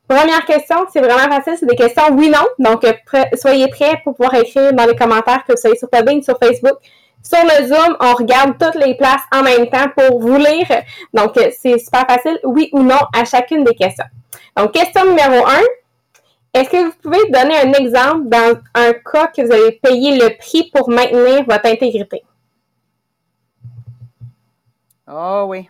Première 0.07 0.45
question, 0.45 0.77
c'est 0.93 1.01
vraiment 1.01 1.33
facile, 1.35 1.55
c'est 1.59 1.67
des 1.67 1.77
questions 1.77 2.03
oui-non. 2.13 2.47
Donc, 2.59 2.85
euh, 2.85 2.93
soyez 3.35 3.69
prêts 3.69 4.01
pour 4.05 4.15
pouvoir 4.15 4.35
écrire 4.35 4.73
dans 4.73 4.85
les 4.85 4.97
commentaires 4.97 5.45
que 5.47 5.53
vous 5.53 5.59
soyez 5.59 5.77
sur 5.77 5.89
Podbean, 5.89 6.23
sur 6.23 6.39
Facebook. 6.39 6.77
Sur 7.23 7.43
le 7.43 7.67
Zoom, 7.67 7.97
on 8.01 8.13
regarde 8.13 8.59
toutes 8.61 8.75
les 8.75 8.97
places 8.97 9.23
en 9.33 9.43
même 9.43 9.71
temps 9.71 9.87
pour 9.97 10.21
vous 10.21 10.37
lire. 10.37 10.67
Donc, 11.15 11.39
euh, 11.39 11.51
c'est 11.59 11.79
super 11.79 12.05
facile, 12.07 12.39
oui 12.45 12.69
ou 12.73 12.83
non, 12.83 12.99
à 13.15 13.25
chacune 13.25 13.65
des 13.65 13.75
questions. 13.75 14.05
Donc, 14.57 14.73
question 14.73 15.07
numéro 15.07 15.47
1. 15.47 15.53
Est-ce 16.53 16.69
que 16.69 16.85
vous 16.85 16.93
pouvez 17.03 17.31
donner 17.31 17.57
un 17.57 17.73
exemple 17.73 18.29
dans 18.29 18.55
un 18.75 18.93
cas 18.93 19.29
que 19.29 19.43
vous 19.43 19.53
avez 19.53 19.73
payé 19.73 20.19
le 20.19 20.37
prix 20.37 20.71
pour 20.73 20.91
maintenir 20.91 21.45
votre 21.49 21.67
intégrité? 21.67 22.23
Oh 25.07 25.45
oui. 25.49 25.69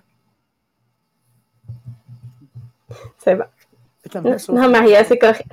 C'est 3.19 3.35
bon. 3.35 3.45
Non, 4.49 4.69
Maria, 4.69 5.05
c'est 5.05 5.19
correct. 5.19 5.47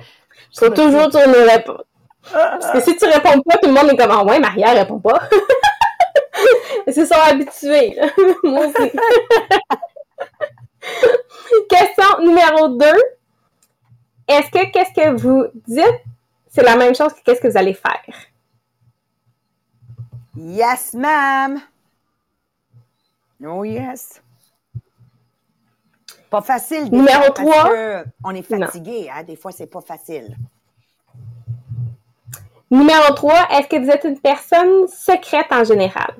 Je 0.52 0.60
faut 0.60 0.70
toujours 0.70 1.10
tourner 1.10 1.42
réponse. 1.44 1.82
Parce 2.30 2.70
que 2.72 2.80
si 2.80 2.96
tu 2.96 3.04
réponds 3.06 3.40
pas, 3.42 3.58
tout 3.58 3.68
le 3.68 3.72
monde 3.72 3.90
est 3.90 3.96
comme 3.96 4.10
ah 4.10 4.24
ouais, 4.24 4.38
Maria 4.38 4.72
répond 4.72 5.00
pas. 5.00 5.20
Ils 6.86 6.94
se 6.94 7.06
sont 7.06 7.14
habitués. 7.14 7.98
Moi 8.42 8.66
aussi. 8.66 8.92
Question 11.68 12.18
numéro 12.20 12.68
2. 12.68 12.86
Est-ce 14.28 14.50
que 14.50 14.70
qu'est-ce 14.70 14.92
que 14.94 15.10
vous 15.20 15.46
dites, 15.66 16.02
c'est 16.48 16.62
la 16.62 16.76
même 16.76 16.94
chose 16.94 17.12
que 17.12 17.20
qu'est-ce 17.24 17.40
que 17.40 17.48
vous 17.48 17.56
allez 17.56 17.74
faire? 17.74 18.02
Yes, 20.36 20.94
ma'am. 20.94 21.60
Oh, 23.44 23.64
yes. 23.64 24.22
Pas 26.30 26.40
facile. 26.42 26.88
des 26.90 26.96
Numéro 26.96 27.22
fois, 27.24 27.34
parce 27.34 27.48
trois? 27.50 27.68
que 27.70 28.04
On 28.24 28.34
est 28.34 28.42
fatigué, 28.42 29.10
hein? 29.12 29.22
Des 29.24 29.36
fois, 29.36 29.52
c'est 29.52 29.66
pas 29.66 29.80
facile. 29.80 30.36
Numéro 32.70 33.12
3, 33.14 33.48
est-ce 33.50 33.68
que 33.68 33.76
vous 33.76 33.90
êtes 33.90 34.04
une 34.04 34.18
personne 34.18 34.88
secrète 34.88 35.48
en 35.52 35.62
général? 35.62 36.14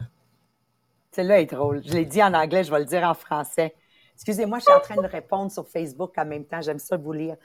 Celle-là 1.12 1.40
est 1.40 1.46
drôle. 1.46 1.82
Je 1.86 1.92
l'ai 1.94 2.04
dit 2.04 2.22
en 2.22 2.34
anglais, 2.34 2.62
je 2.64 2.70
vais 2.70 2.78
le 2.80 2.84
dire 2.84 3.02
en 3.04 3.14
français. 3.14 3.74
Excusez-moi, 4.14 4.58
je 4.58 4.64
suis 4.64 4.72
en 4.72 4.80
train 4.80 4.96
de 5.00 5.06
répondre 5.08 5.50
sur 5.50 5.66
Facebook 5.66 6.12
en 6.18 6.26
même 6.26 6.44
temps. 6.44 6.60
J'aime 6.60 6.78
ça 6.78 6.96
vous 6.98 7.12
lire. 7.12 7.36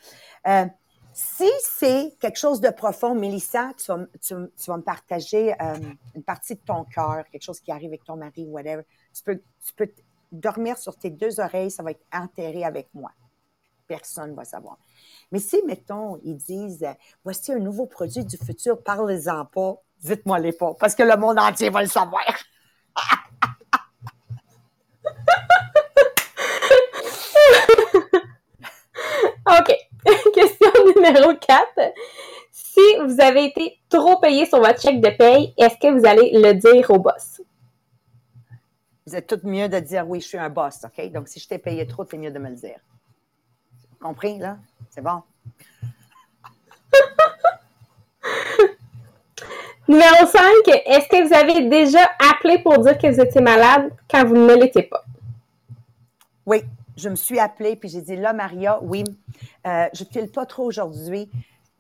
Euh, 0.45 0.65
si 1.13 1.49
c'est 1.63 2.13
quelque 2.19 2.37
chose 2.37 2.59
de 2.59 2.69
profond, 2.69 3.15
Mélissa, 3.15 3.71
tu 3.77 3.85
vas, 3.87 3.95
m- 3.97 4.07
tu, 4.21 4.33
m- 4.33 4.49
tu 4.61 4.69
vas 4.69 4.77
me 4.77 4.83
partager 4.83 5.53
euh, 5.61 5.75
une 6.13 6.23
partie 6.23 6.55
de 6.55 6.59
ton 6.59 6.83
cœur, 6.83 7.23
quelque 7.31 7.41
chose 7.43 7.59
qui 7.61 7.71
arrive 7.71 7.87
avec 7.87 8.03
ton 8.03 8.17
mari, 8.17 8.45
whatever. 8.45 8.83
Tu 9.23 9.39
peux, 9.75 9.91
dormir 10.31 10.77
sur 10.77 10.97
tes 10.97 11.09
deux 11.09 11.39
oreilles, 11.39 11.71
ça 11.71 11.83
va 11.83 11.91
être 11.91 12.05
enterré 12.13 12.65
avec 12.65 12.89
moi. 12.93 13.11
Personne 13.87 14.31
ne 14.31 14.35
va 14.35 14.43
savoir. 14.43 14.77
Mais 15.31 15.39
si, 15.39 15.61
mettons, 15.65 16.19
ils 16.23 16.35
disent 16.35 16.85
Voici 17.23 17.53
un 17.53 17.59
nouveau 17.59 17.85
produit 17.85 18.25
du 18.25 18.37
futur, 18.37 18.83
parlez-en 18.83 19.45
pas, 19.45 19.81
dites-moi 20.01 20.39
les 20.39 20.51
pas, 20.51 20.73
parce 20.73 20.95
que 20.95 21.03
le 21.03 21.15
monde 21.15 21.39
entier 21.39 21.69
va 21.69 21.81
le 21.81 21.87
savoir. 21.87 22.23
OK. 29.47 29.73
Question 30.33 30.71
numéro 30.95 31.33
4. 31.35 31.93
Si 32.51 32.81
vous 33.05 33.21
avez 33.21 33.45
été 33.45 33.79
trop 33.89 34.19
payé 34.19 34.45
sur 34.45 34.59
votre 34.59 34.81
chèque 34.81 35.01
de 35.01 35.09
paye, 35.09 35.53
est-ce 35.57 35.75
que 35.75 35.97
vous 35.97 36.05
allez 36.05 36.31
le 36.33 36.53
dire 36.53 36.89
au 36.91 36.99
boss? 36.99 37.41
Vous 39.07 39.15
êtes 39.15 39.27
tout 39.27 39.39
mieux 39.43 39.69
de 39.69 39.79
dire 39.79 40.05
oui, 40.05 40.19
je 40.19 40.27
suis 40.27 40.37
un 40.37 40.49
boss, 40.49 40.83
OK? 40.83 41.09
Donc, 41.13 41.29
si 41.29 41.39
je 41.39 41.47
t'ai 41.47 41.57
payé 41.57 41.87
trop, 41.87 42.03
c'est 42.03 42.17
mieux 42.17 42.29
de 42.29 42.39
me 42.39 42.49
le 42.49 42.55
dire. 42.55 42.77
Compris, 44.01 44.37
là? 44.37 44.57
C'est 44.89 44.99
bon? 44.99 45.23
Numéro 49.87 50.27
5. 50.27 50.41
Est-ce 50.67 51.07
que 51.07 51.25
vous 51.25 51.33
avez 51.33 51.69
déjà 51.69 52.01
appelé 52.31 52.59
pour 52.59 52.77
dire 52.79 52.97
que 52.97 53.07
vous 53.07 53.21
étiez 53.21 53.39
malade 53.39 53.93
quand 54.11 54.25
vous 54.25 54.35
ne 54.35 54.55
l'étiez 54.55 54.83
pas? 54.83 55.05
Oui, 56.45 56.63
je 56.97 57.07
me 57.07 57.15
suis 57.15 57.39
appelée, 57.39 57.77
puis 57.77 57.87
j'ai 57.87 58.01
dit, 58.01 58.17
là, 58.17 58.33
Maria, 58.33 58.77
oui, 58.81 59.05
euh, 59.65 59.87
je 59.93 60.03
ne 60.03 60.09
file 60.09 60.29
pas 60.29 60.45
trop 60.45 60.65
aujourd'hui. 60.65 61.31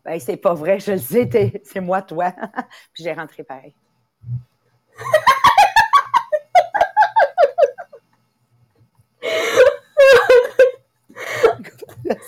Ben, 0.05 0.17
c'est 0.21 0.37
pas 0.37 0.53
vrai, 0.53 0.79
je 0.79 0.93
le 0.93 0.97
sais, 0.97 1.29
c'est 1.65 1.81
moi, 1.81 2.01
toi. 2.01 2.33
puis 2.93 3.03
j'ai 3.03 3.11
rentré 3.11 3.43
pareil. 3.43 3.75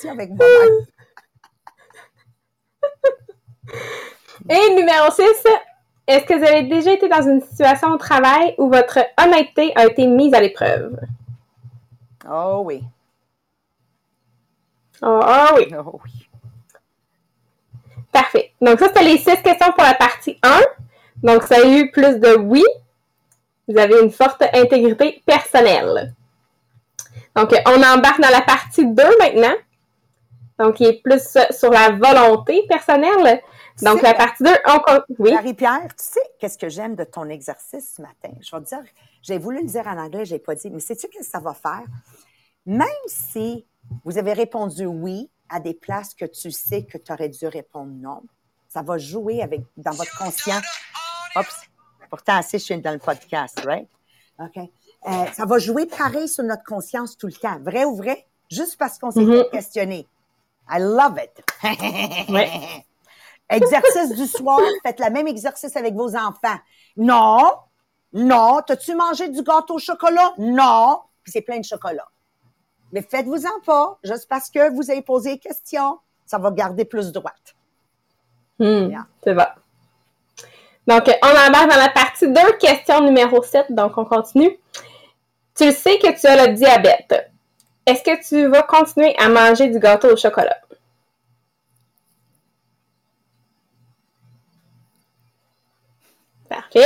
Avec. 0.09 0.29
Et 4.49 4.75
numéro 4.75 5.11
6. 5.11 5.21
Est-ce 6.07 6.25
que 6.25 6.33
vous 6.33 6.43
avez 6.43 6.63
déjà 6.63 6.93
été 6.93 7.07
dans 7.07 7.21
une 7.21 7.41
situation 7.41 7.89
au 7.89 7.97
travail 7.97 8.55
où 8.57 8.69
votre 8.69 8.99
honnêteté 9.21 9.71
a 9.75 9.85
été 9.85 10.07
mise 10.07 10.33
à 10.33 10.39
l'épreuve? 10.39 10.97
Oh 12.27 12.63
oui, 12.65 12.83
Oh, 15.01 15.21
oui. 15.55 15.67
oh 15.77 15.99
oui. 16.03 16.27
Parfait. 18.11 18.51
Donc, 18.59 18.79
ça, 18.79 18.87
c'était 18.87 19.03
les 19.03 19.17
six 19.17 19.41
questions 19.41 19.71
pour 19.71 19.83
la 19.83 19.93
partie 19.93 20.37
1. 20.43 20.61
Donc, 21.23 21.43
ça 21.43 21.57
a 21.57 21.67
eu 21.67 21.91
plus 21.91 22.19
de 22.19 22.35
oui. 22.37 22.63
Vous 23.67 23.77
avez 23.77 24.01
une 24.01 24.11
forte 24.11 24.43
intégrité 24.53 25.21
personnelle. 25.25 26.13
Donc, 27.35 27.53
on 27.67 27.83
embarque 27.83 28.19
dans 28.19 28.31
la 28.31 28.41
partie 28.41 28.85
2 28.85 29.03
maintenant. 29.19 29.55
Donc, 30.59 30.75
qui 30.75 30.83
est 30.85 31.01
plus 31.01 31.37
sur 31.51 31.71
la 31.71 31.91
volonté 31.91 32.65
personnelle. 32.67 33.41
Donc, 33.81 34.01
la 34.01 34.13
partie 34.13 34.43
2, 34.43 34.49
on. 34.67 34.79
Oui. 35.19 35.33
Marie-Pierre, 35.33 35.87
tu 35.97 36.03
sais 36.03 36.19
qu'est-ce 36.37 36.57
que 36.57 36.67
j'aime 36.67 36.95
de 36.95 37.05
ton 37.05 37.29
exercice 37.29 37.93
ce 37.95 38.01
matin? 38.01 38.29
Je 38.41 38.53
vais 38.55 38.61
te 38.61 38.67
dire, 38.67 38.83
j'ai 39.21 39.37
voulu 39.37 39.59
le 39.61 39.67
dire 39.67 39.87
en 39.87 39.97
anglais, 39.97 40.25
je 40.25 40.33
l'ai 40.33 40.39
pas 40.39 40.55
dit, 40.55 40.69
mais 40.69 40.81
sais-tu 40.81 41.07
ce 41.13 41.19
que 41.19 41.25
ça 41.25 41.39
va 41.39 41.53
faire? 41.53 41.83
Même 42.65 42.87
si 43.07 43.65
vous 44.03 44.17
avez 44.17 44.33
répondu 44.33 44.85
oui 44.85 45.29
à 45.47 45.59
des 45.61 45.73
places 45.73 46.13
que 46.13 46.25
tu 46.25 46.51
sais 46.51 46.83
que 46.83 46.97
tu 46.97 47.11
aurais 47.13 47.29
dû 47.29 47.47
répondre 47.47 47.91
non, 47.93 48.21
ça 48.67 48.81
va 48.81 48.97
jouer 48.97 49.41
avec, 49.41 49.61
dans 49.77 49.91
votre 49.91 50.15
conscience. 50.17 50.63
Oups, 51.37 51.61
pourtant, 52.09 52.35
assez, 52.35 52.59
je 52.59 52.65
suis 52.65 52.81
dans 52.81 52.91
le 52.91 52.99
podcast, 52.99 53.59
right? 53.65 53.87
OK. 54.39 54.57
Euh, 55.07 55.25
ça 55.33 55.45
va 55.45 55.57
jouer 55.57 55.85
pareil 55.85 56.27
sur 56.27 56.43
notre 56.43 56.63
conscience 56.65 57.17
tout 57.17 57.27
le 57.27 57.33
temps. 57.33 57.57
Vrai 57.61 57.85
ou 57.85 57.95
vrai? 57.95 58.27
Juste 58.51 58.77
parce 58.77 58.99
qu'on 58.99 59.11
s'est 59.11 59.21
Mhm. 59.21 59.43
fait 59.43 59.49
questionner. 59.51 60.07
I 60.69 60.79
love 60.79 61.17
it. 61.17 61.43
Ouais. 62.29 62.49
Exercice 63.49 64.15
du 64.15 64.27
soir, 64.27 64.59
faites 64.85 64.99
le 64.99 65.09
même 65.09 65.27
exercice 65.27 65.75
avec 65.75 65.95
vos 65.95 66.15
enfants. 66.15 66.59
Non, 66.95 67.51
non. 68.13 68.61
T'as-tu 68.65 68.93
mangé 68.93 69.29
du 69.29 69.41
gâteau 69.41 69.75
au 69.75 69.79
chocolat? 69.79 70.33
Non. 70.37 70.99
Puis 71.23 71.31
c'est 71.31 71.41
plein 71.41 71.57
de 71.57 71.65
chocolat. 71.65 72.07
Mais 72.91 73.01
faites-vous-en 73.01 73.59
pas, 73.65 73.97
juste 74.03 74.27
parce 74.29 74.49
que 74.49 74.71
vous 74.73 74.91
avez 74.91 75.01
posé 75.01 75.33
des 75.33 75.39
questions. 75.39 75.99
Ça 76.25 76.37
va 76.37 76.51
garder 76.51 76.85
plus 76.85 77.11
droite. 77.11 77.55
Yeah. 78.59 79.07
C'est 79.23 79.33
bon. 79.33 79.45
Donc, 80.85 81.03
on 81.23 81.27
embarque 81.27 81.69
dans 81.69 81.77
la 81.77 81.89
partie 81.89 82.27
2, 82.27 82.57
question 82.59 83.01
numéro 83.01 83.41
7. 83.41 83.71
Donc, 83.71 83.97
on 83.97 84.05
continue. 84.05 84.57
Tu 85.55 85.71
sais 85.71 85.97
que 85.99 86.19
tu 86.19 86.27
as 86.27 86.47
le 86.47 86.53
diabète. 86.53 87.31
Est-ce 87.89 88.03
que 88.03 88.23
tu 88.23 88.45
vas 88.45 88.61
continuer 88.61 89.15
à 89.17 89.29
manger 89.29 89.67
du 89.67 89.79
gâteau 89.79 90.13
au 90.13 90.15
chocolat? 90.15 90.61
Parfait. 96.47 96.85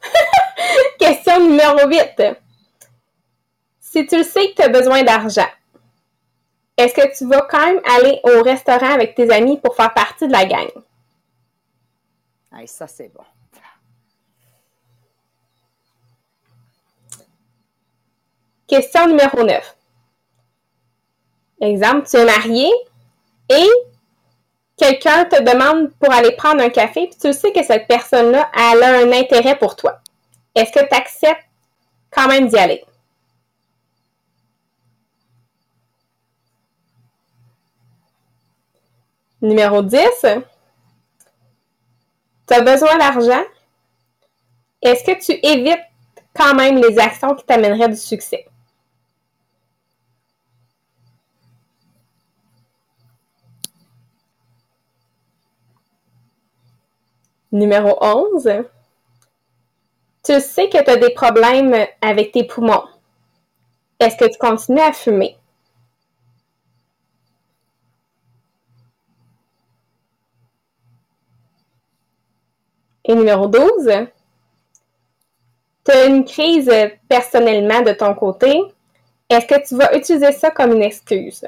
Question 0.98 1.40
numéro 1.40 1.86
8. 1.86 2.22
Si 3.80 4.06
tu 4.06 4.16
le 4.16 4.22
sais 4.24 4.48
que 4.48 4.54
tu 4.54 4.62
as 4.62 4.68
besoin 4.70 5.02
d'argent, 5.02 5.50
est-ce 6.78 6.94
que 6.94 7.18
tu 7.18 7.26
vas 7.26 7.42
quand 7.42 7.66
même 7.66 7.82
aller 7.84 8.18
au 8.24 8.42
restaurant 8.42 8.94
avec 8.94 9.14
tes 9.14 9.30
amis 9.30 9.58
pour 9.58 9.76
faire 9.76 9.92
partie 9.92 10.26
de 10.26 10.32
la 10.32 10.46
gang? 10.46 10.70
Hey, 12.56 12.66
ça, 12.66 12.86
c'est 12.86 13.12
bon. 13.12 13.24
Question 18.66 19.06
numéro 19.06 19.42
9. 19.42 19.76
Exemple, 21.60 22.08
tu 22.08 22.16
es 22.16 22.24
marié 22.24 22.70
et 23.50 23.68
quelqu'un 24.76 25.26
te 25.26 25.42
demande 25.42 25.92
pour 26.00 26.12
aller 26.12 26.32
prendre 26.32 26.62
un 26.62 26.70
café, 26.70 27.08
puis 27.08 27.18
tu 27.20 27.32
sais 27.34 27.52
que 27.52 27.62
cette 27.62 27.86
personne-là, 27.86 28.50
elle 28.54 28.82
a 28.82 28.98
un 29.00 29.12
intérêt 29.12 29.58
pour 29.58 29.76
toi. 29.76 30.00
Est-ce 30.54 30.72
que 30.72 30.80
tu 30.80 30.94
acceptes 30.94 31.44
quand 32.10 32.26
même 32.28 32.48
d'y 32.48 32.56
aller? 32.56 32.84
Numéro 39.42 39.82
10. 39.82 39.98
Tu 42.46 42.54
as 42.54 42.60
besoin 42.60 42.98
d'argent. 42.98 43.42
Est-ce 44.82 45.04
que 45.04 45.18
tu 45.18 45.32
évites 45.42 45.80
quand 46.34 46.54
même 46.54 46.76
les 46.76 46.98
actions 46.98 47.34
qui 47.34 47.44
t'amèneraient 47.44 47.88
du 47.88 47.96
succès? 47.96 48.49
Numéro 57.52 57.96
11. 58.00 58.48
Tu 60.22 60.40
sais 60.40 60.68
que 60.68 60.82
tu 60.82 60.90
as 60.90 60.96
des 60.96 61.10
problèmes 61.14 61.74
avec 62.00 62.32
tes 62.32 62.44
poumons. 62.44 62.84
Est-ce 63.98 64.16
que 64.16 64.30
tu 64.30 64.38
continues 64.38 64.80
à 64.80 64.92
fumer? 64.92 65.36
Et 73.04 73.14
numéro 73.14 73.48
12. 73.48 73.90
Tu 75.84 75.90
as 75.90 76.06
une 76.06 76.24
crise 76.24 76.70
personnellement 77.08 77.80
de 77.82 77.92
ton 77.92 78.14
côté. 78.14 78.62
Est-ce 79.28 79.46
que 79.46 79.66
tu 79.66 79.76
vas 79.76 79.96
utiliser 79.96 80.32
ça 80.32 80.50
comme 80.50 80.72
une 80.72 80.82
excuse? 80.82 81.46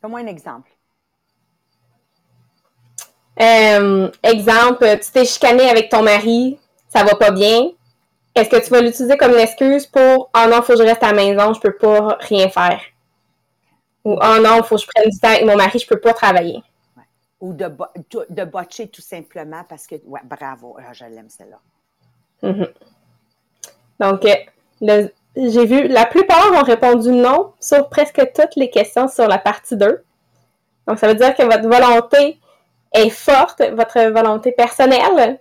Donne-moi 0.00 0.20
un 0.20 0.26
exemple. 0.26 0.70
Euh, 3.40 4.10
exemple, 4.22 4.84
tu 5.00 5.10
t'es 5.12 5.24
chicané 5.24 5.68
avec 5.68 5.88
ton 5.90 6.02
mari, 6.02 6.58
ça 6.88 7.04
va 7.04 7.14
pas 7.14 7.30
bien. 7.30 7.70
Est-ce 8.34 8.48
que 8.50 8.56
tu 8.64 8.70
vas 8.70 8.80
l'utiliser 8.80 9.16
comme 9.16 9.32
une 9.32 9.38
excuse 9.40 9.86
pour 9.86 10.30
Oh 10.36 10.48
non, 10.48 10.62
faut 10.62 10.74
que 10.74 10.78
je 10.78 10.82
reste 10.84 11.02
à 11.02 11.12
la 11.12 11.24
maison, 11.24 11.54
je 11.54 11.60
peux 11.60 11.76
pas 11.76 12.16
rien 12.20 12.48
faire? 12.48 12.80
Ou 14.04 14.12
Oh 14.20 14.38
non, 14.40 14.62
faut 14.62 14.76
que 14.76 14.82
je 14.82 14.86
prenne 14.86 15.10
du 15.10 15.18
temps 15.18 15.28
avec 15.28 15.44
mon 15.44 15.56
mari, 15.56 15.78
je 15.78 15.86
peux 15.86 16.00
pas 16.00 16.14
travailler. 16.14 16.62
Ou 17.40 17.52
de, 17.52 17.68
bo- 17.68 17.86
de 18.28 18.44
botcher 18.44 18.88
tout 18.88 19.02
simplement 19.02 19.62
parce 19.68 19.86
que. 19.86 19.94
Ouais, 20.04 20.20
bravo. 20.24 20.76
Ah, 20.78 20.92
je 20.92 21.04
l'aime, 21.04 21.28
celle-là. 21.28 21.60
Mhm. 22.42 22.66
Donc, 24.00 24.24
euh, 24.24 24.34
le 24.80 25.08
j'ai 25.36 25.66
vu 25.66 25.86
la 25.86 26.04
plupart 26.06 26.50
ont 26.52 26.64
répondu 26.64 27.10
non 27.10 27.52
sur 27.60 27.88
presque 27.88 28.20
toutes 28.34 28.56
les 28.56 28.70
questions 28.70 29.06
sur 29.06 29.28
la 29.28 29.38
partie 29.38 29.76
2. 29.76 30.02
Donc, 30.88 30.98
ça 30.98 31.06
veut 31.06 31.14
dire 31.14 31.34
que 31.36 31.42
votre 31.42 31.68
volonté 31.68 32.38
est 32.92 33.10
forte, 33.10 33.62
votre 33.72 34.10
volonté 34.10 34.52
personnelle, 34.52 35.38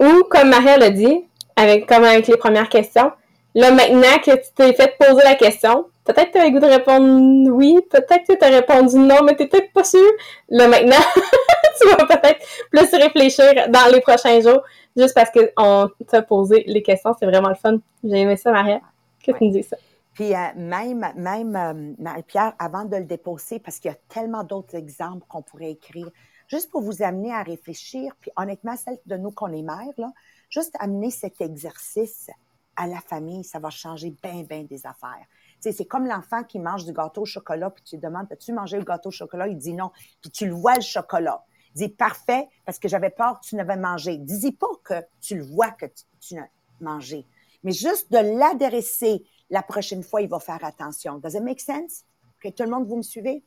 ou 0.00 0.24
comme 0.30 0.50
Maria 0.50 0.78
l'a 0.78 0.90
dit, 0.90 1.24
avec, 1.56 1.86
comme 1.86 2.04
avec 2.04 2.26
les 2.26 2.36
premières 2.36 2.68
questions, 2.68 3.12
là, 3.54 3.70
maintenant 3.70 4.18
que 4.24 4.34
tu 4.36 4.52
t'es 4.54 4.72
fait 4.72 4.96
poser 4.98 5.22
la 5.22 5.34
question, 5.34 5.86
peut-être 6.04 6.28
que 6.28 6.32
tu 6.32 6.38
as 6.38 6.44
le 6.46 6.50
goût 6.50 6.58
de 6.58 6.66
répondre 6.66 7.50
oui, 7.54 7.78
peut-être 7.90 8.26
que 8.26 8.34
tu 8.34 8.44
as 8.44 8.48
répondu 8.48 8.96
non, 8.96 9.22
mais 9.24 9.36
tu 9.36 9.48
peut-être 9.48 9.72
pas 9.72 9.84
sûr. 9.84 10.10
Là, 10.48 10.68
maintenant, 10.68 10.96
tu 11.80 11.88
vas 11.88 12.06
peut-être 12.06 12.40
plus 12.70 12.90
réfléchir 12.92 13.68
dans 13.68 13.92
les 13.92 14.00
prochains 14.00 14.40
jours, 14.40 14.62
juste 14.96 15.14
parce 15.14 15.30
qu'on 15.30 15.88
t'a 16.08 16.22
posé 16.22 16.64
les 16.66 16.82
questions. 16.82 17.14
C'est 17.18 17.26
vraiment 17.26 17.50
le 17.50 17.54
fun. 17.54 17.78
J'ai 18.02 18.20
aimé 18.20 18.36
ça, 18.36 18.52
Maria. 18.52 18.80
Que 19.24 19.32
tu 19.32 19.44
nous 19.44 19.52
dis 19.52 19.62
ça? 19.62 19.76
Puis 20.14 20.34
euh, 20.34 20.48
même, 20.56 21.06
même 21.16 21.56
euh, 21.56 21.94
Marie-Pierre, 21.98 22.54
avant 22.58 22.84
de 22.84 22.96
le 22.96 23.04
déposer, 23.04 23.58
parce 23.58 23.78
qu'il 23.78 23.90
y 23.90 23.94
a 23.94 23.98
tellement 24.08 24.44
d'autres 24.44 24.74
exemples 24.74 25.24
qu'on 25.28 25.42
pourrait 25.42 25.70
écrire, 25.70 26.08
juste 26.50 26.70
pour 26.70 26.82
vous 26.82 27.02
amener 27.02 27.32
à 27.32 27.42
réfléchir, 27.42 28.14
puis 28.20 28.30
honnêtement, 28.36 28.76
celle 28.76 28.98
de 29.06 29.16
nous 29.16 29.30
qu'on 29.30 29.52
est 29.52 29.62
mères, 29.62 29.94
là, 29.96 30.12
juste 30.48 30.74
amener 30.80 31.10
cet 31.10 31.40
exercice 31.40 32.28
à 32.74 32.86
la 32.86 33.00
famille, 33.00 33.44
ça 33.44 33.60
va 33.60 33.70
changer 33.70 34.14
bien, 34.22 34.42
bien 34.42 34.64
des 34.64 34.84
affaires. 34.84 35.26
c'est 35.60 35.84
comme 35.84 36.06
l'enfant 36.06 36.42
qui 36.42 36.58
mange 36.58 36.84
du 36.84 36.92
gâteau 36.92 37.22
au 37.22 37.26
chocolat, 37.26 37.70
puis 37.70 37.84
tu 37.84 37.96
lui 37.96 38.02
demandes, 38.02 38.26
as-tu 38.32 38.52
mangé 38.52 38.78
le 38.78 38.84
gâteau 38.84 39.08
au 39.08 39.12
chocolat? 39.12 39.46
Il 39.48 39.58
dit 39.58 39.74
non. 39.74 39.92
Puis 40.20 40.30
tu 40.30 40.46
le 40.46 40.54
vois, 40.54 40.74
le 40.74 40.80
chocolat. 40.80 41.44
Il 41.74 41.86
dit, 41.86 41.88
parfait, 41.88 42.48
parce 42.64 42.78
que 42.78 42.88
j'avais 42.88 43.10
peur 43.10 43.38
que 43.40 43.46
tu 43.46 43.54
n'avais 43.54 43.76
mangé. 43.76 44.18
Dis-y 44.18 44.52
pas 44.52 44.66
que 44.82 44.94
tu 45.20 45.36
le 45.36 45.44
vois 45.44 45.70
que 45.70 45.86
tu, 45.86 46.04
tu 46.20 46.34
n'as 46.34 46.48
mangé. 46.80 47.26
Mais 47.62 47.72
juste 47.72 48.10
de 48.10 48.18
l'adresser 48.18 49.24
la 49.50 49.62
prochaine 49.62 50.02
fois, 50.02 50.22
il 50.22 50.28
va 50.28 50.40
faire 50.40 50.64
attention. 50.64 51.18
Does 51.18 51.34
it 51.34 51.42
make 51.42 51.60
sense? 51.60 52.04
Que 52.40 52.48
tout 52.48 52.62
le 52.62 52.70
monde, 52.70 52.88
vous 52.88 52.96
me 52.96 53.02
suivez? 53.02 53.44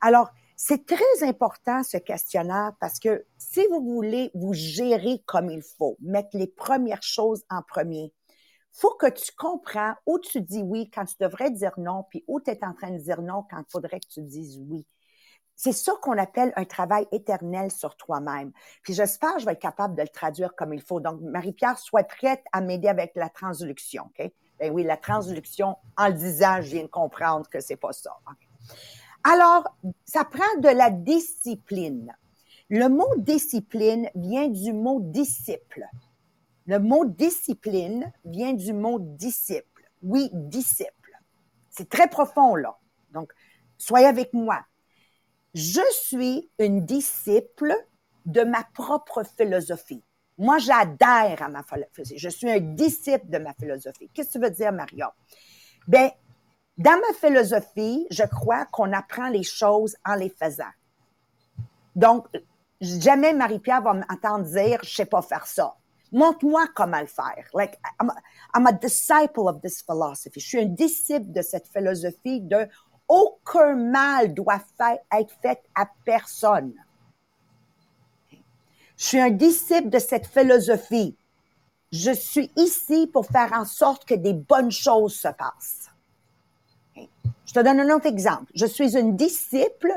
Alors, 0.00 0.32
c'est 0.64 0.86
très 0.86 1.26
important 1.26 1.82
ce 1.82 1.96
questionnaire 1.96 2.70
parce 2.78 3.00
que 3.00 3.26
si 3.36 3.66
vous 3.68 3.82
voulez 3.82 4.30
vous 4.32 4.52
gérer 4.52 5.20
comme 5.26 5.50
il 5.50 5.60
faut, 5.60 5.96
mettre 6.00 6.36
les 6.36 6.46
premières 6.46 7.02
choses 7.02 7.42
en 7.50 7.62
premier, 7.62 8.12
faut 8.70 8.94
que 8.94 9.10
tu 9.10 9.32
comprends 9.36 9.94
où 10.06 10.20
tu 10.20 10.40
dis 10.40 10.62
oui 10.62 10.88
quand 10.88 11.04
tu 11.04 11.16
devrais 11.18 11.50
dire 11.50 11.72
non, 11.78 12.04
puis 12.08 12.22
où 12.28 12.40
tu 12.40 12.52
es 12.52 12.64
en 12.64 12.74
train 12.74 12.92
de 12.92 12.98
dire 12.98 13.22
non 13.22 13.44
quand 13.50 13.58
il 13.58 13.72
faudrait 13.72 13.98
que 13.98 14.06
tu 14.06 14.22
dises 14.22 14.60
oui. 14.68 14.86
C'est 15.56 15.72
ça 15.72 15.94
qu'on 16.00 16.16
appelle 16.16 16.52
un 16.54 16.64
travail 16.64 17.08
éternel 17.10 17.72
sur 17.72 17.96
toi-même. 17.96 18.52
Puis 18.84 18.94
j'espère 18.94 19.34
que 19.34 19.40
je 19.40 19.46
vais 19.46 19.52
être 19.54 19.60
capable 19.60 19.96
de 19.96 20.02
le 20.02 20.08
traduire 20.08 20.54
comme 20.54 20.72
il 20.72 20.80
faut. 20.80 21.00
Donc, 21.00 21.20
Marie-Pierre, 21.22 21.76
sois 21.76 22.04
prête 22.04 22.44
à 22.52 22.60
m'aider 22.60 22.86
avec 22.86 23.16
la 23.16 23.30
transluction. 23.30 24.04
OK? 24.16 24.30
Ben 24.60 24.72
oui, 24.72 24.84
la 24.84 24.96
transluction, 24.96 25.76
en 25.96 26.06
le 26.06 26.14
disant, 26.14 26.62
je 26.62 26.68
viens 26.68 26.82
de 26.84 26.88
comprendre 26.88 27.48
que 27.50 27.58
c'est 27.58 27.76
pas 27.76 27.92
ça. 27.92 28.16
Alors, 29.24 29.76
ça 30.04 30.24
prend 30.24 30.58
de 30.58 30.68
la 30.68 30.90
discipline. 30.90 32.12
Le 32.68 32.88
mot 32.88 33.14
discipline 33.18 34.08
vient 34.14 34.48
du 34.48 34.72
mot 34.72 35.00
disciple. 35.00 35.86
Le 36.66 36.78
mot 36.78 37.04
discipline 37.04 38.12
vient 38.24 38.52
du 38.52 38.72
mot 38.72 38.98
disciple. 38.98 39.90
Oui, 40.02 40.30
disciple. 40.32 40.90
C'est 41.70 41.88
très 41.88 42.08
profond, 42.08 42.54
là. 42.54 42.78
Donc, 43.12 43.32
soyez 43.78 44.06
avec 44.06 44.32
moi. 44.32 44.64
Je 45.54 45.82
suis 45.92 46.50
une 46.58 46.84
disciple 46.84 47.74
de 48.24 48.42
ma 48.42 48.64
propre 48.74 49.22
philosophie. 49.36 50.02
Moi, 50.38 50.58
j'adhère 50.58 51.42
à 51.42 51.48
ma 51.48 51.62
philosophie. 51.62 52.18
Je 52.18 52.28
suis 52.28 52.50
un 52.50 52.60
disciple 52.60 53.28
de 53.28 53.38
ma 53.38 53.52
philosophie. 53.54 54.08
Qu'est-ce 54.14 54.28
que 54.28 54.32
tu 54.32 54.44
veux 54.44 54.50
dire, 54.50 54.72
Maria? 54.72 55.14
Ben, 55.86 56.10
dans 56.82 57.00
ma 57.00 57.14
philosophie, 57.14 58.06
je 58.10 58.24
crois 58.24 58.64
qu'on 58.66 58.92
apprend 58.92 59.28
les 59.28 59.44
choses 59.44 59.96
en 60.04 60.14
les 60.14 60.30
faisant. 60.30 60.64
Donc, 61.94 62.26
jamais 62.80 63.32
Marie-Pierre 63.32 63.82
va 63.82 63.94
m'entendre 63.94 64.44
dire, 64.44 64.80
je 64.82 64.94
sais 64.94 65.06
pas 65.06 65.22
faire 65.22 65.46
ça. 65.46 65.76
Montre-moi 66.10 66.66
comment 66.74 67.00
le 67.00 67.06
faire. 67.06 67.46
Like, 67.54 67.78
I'm 68.00 68.10
a, 68.10 68.14
I'm 68.54 68.66
a 68.66 68.72
disciple 68.72 69.48
of 69.48 69.60
this 69.62 69.82
philosophy. 69.82 70.40
Je 70.40 70.46
suis 70.46 70.60
un 70.60 70.66
disciple 70.66 71.32
de 71.32 71.40
cette 71.40 71.68
philosophie 71.68 72.40
de 72.40 72.66
aucun 73.08 73.74
mal 73.76 74.34
doit 74.34 74.62
être 74.80 75.34
fait 75.40 75.62
à 75.74 75.86
personne. 76.04 76.74
Je 78.96 79.04
suis 79.04 79.20
un 79.20 79.30
disciple 79.30 79.88
de 79.88 79.98
cette 79.98 80.26
philosophie. 80.26 81.16
Je 81.92 82.12
suis 82.12 82.50
ici 82.56 83.06
pour 83.06 83.26
faire 83.26 83.52
en 83.52 83.64
sorte 83.64 84.04
que 84.04 84.14
des 84.14 84.32
bonnes 84.32 84.70
choses 84.70 85.14
se 85.14 85.28
passent. 85.28 85.91
Je 86.96 87.52
te 87.52 87.60
donne 87.60 87.80
un 87.80 87.94
autre 87.94 88.06
exemple. 88.06 88.50
Je 88.54 88.66
suis 88.66 88.96
une 88.96 89.16
disciple 89.16 89.92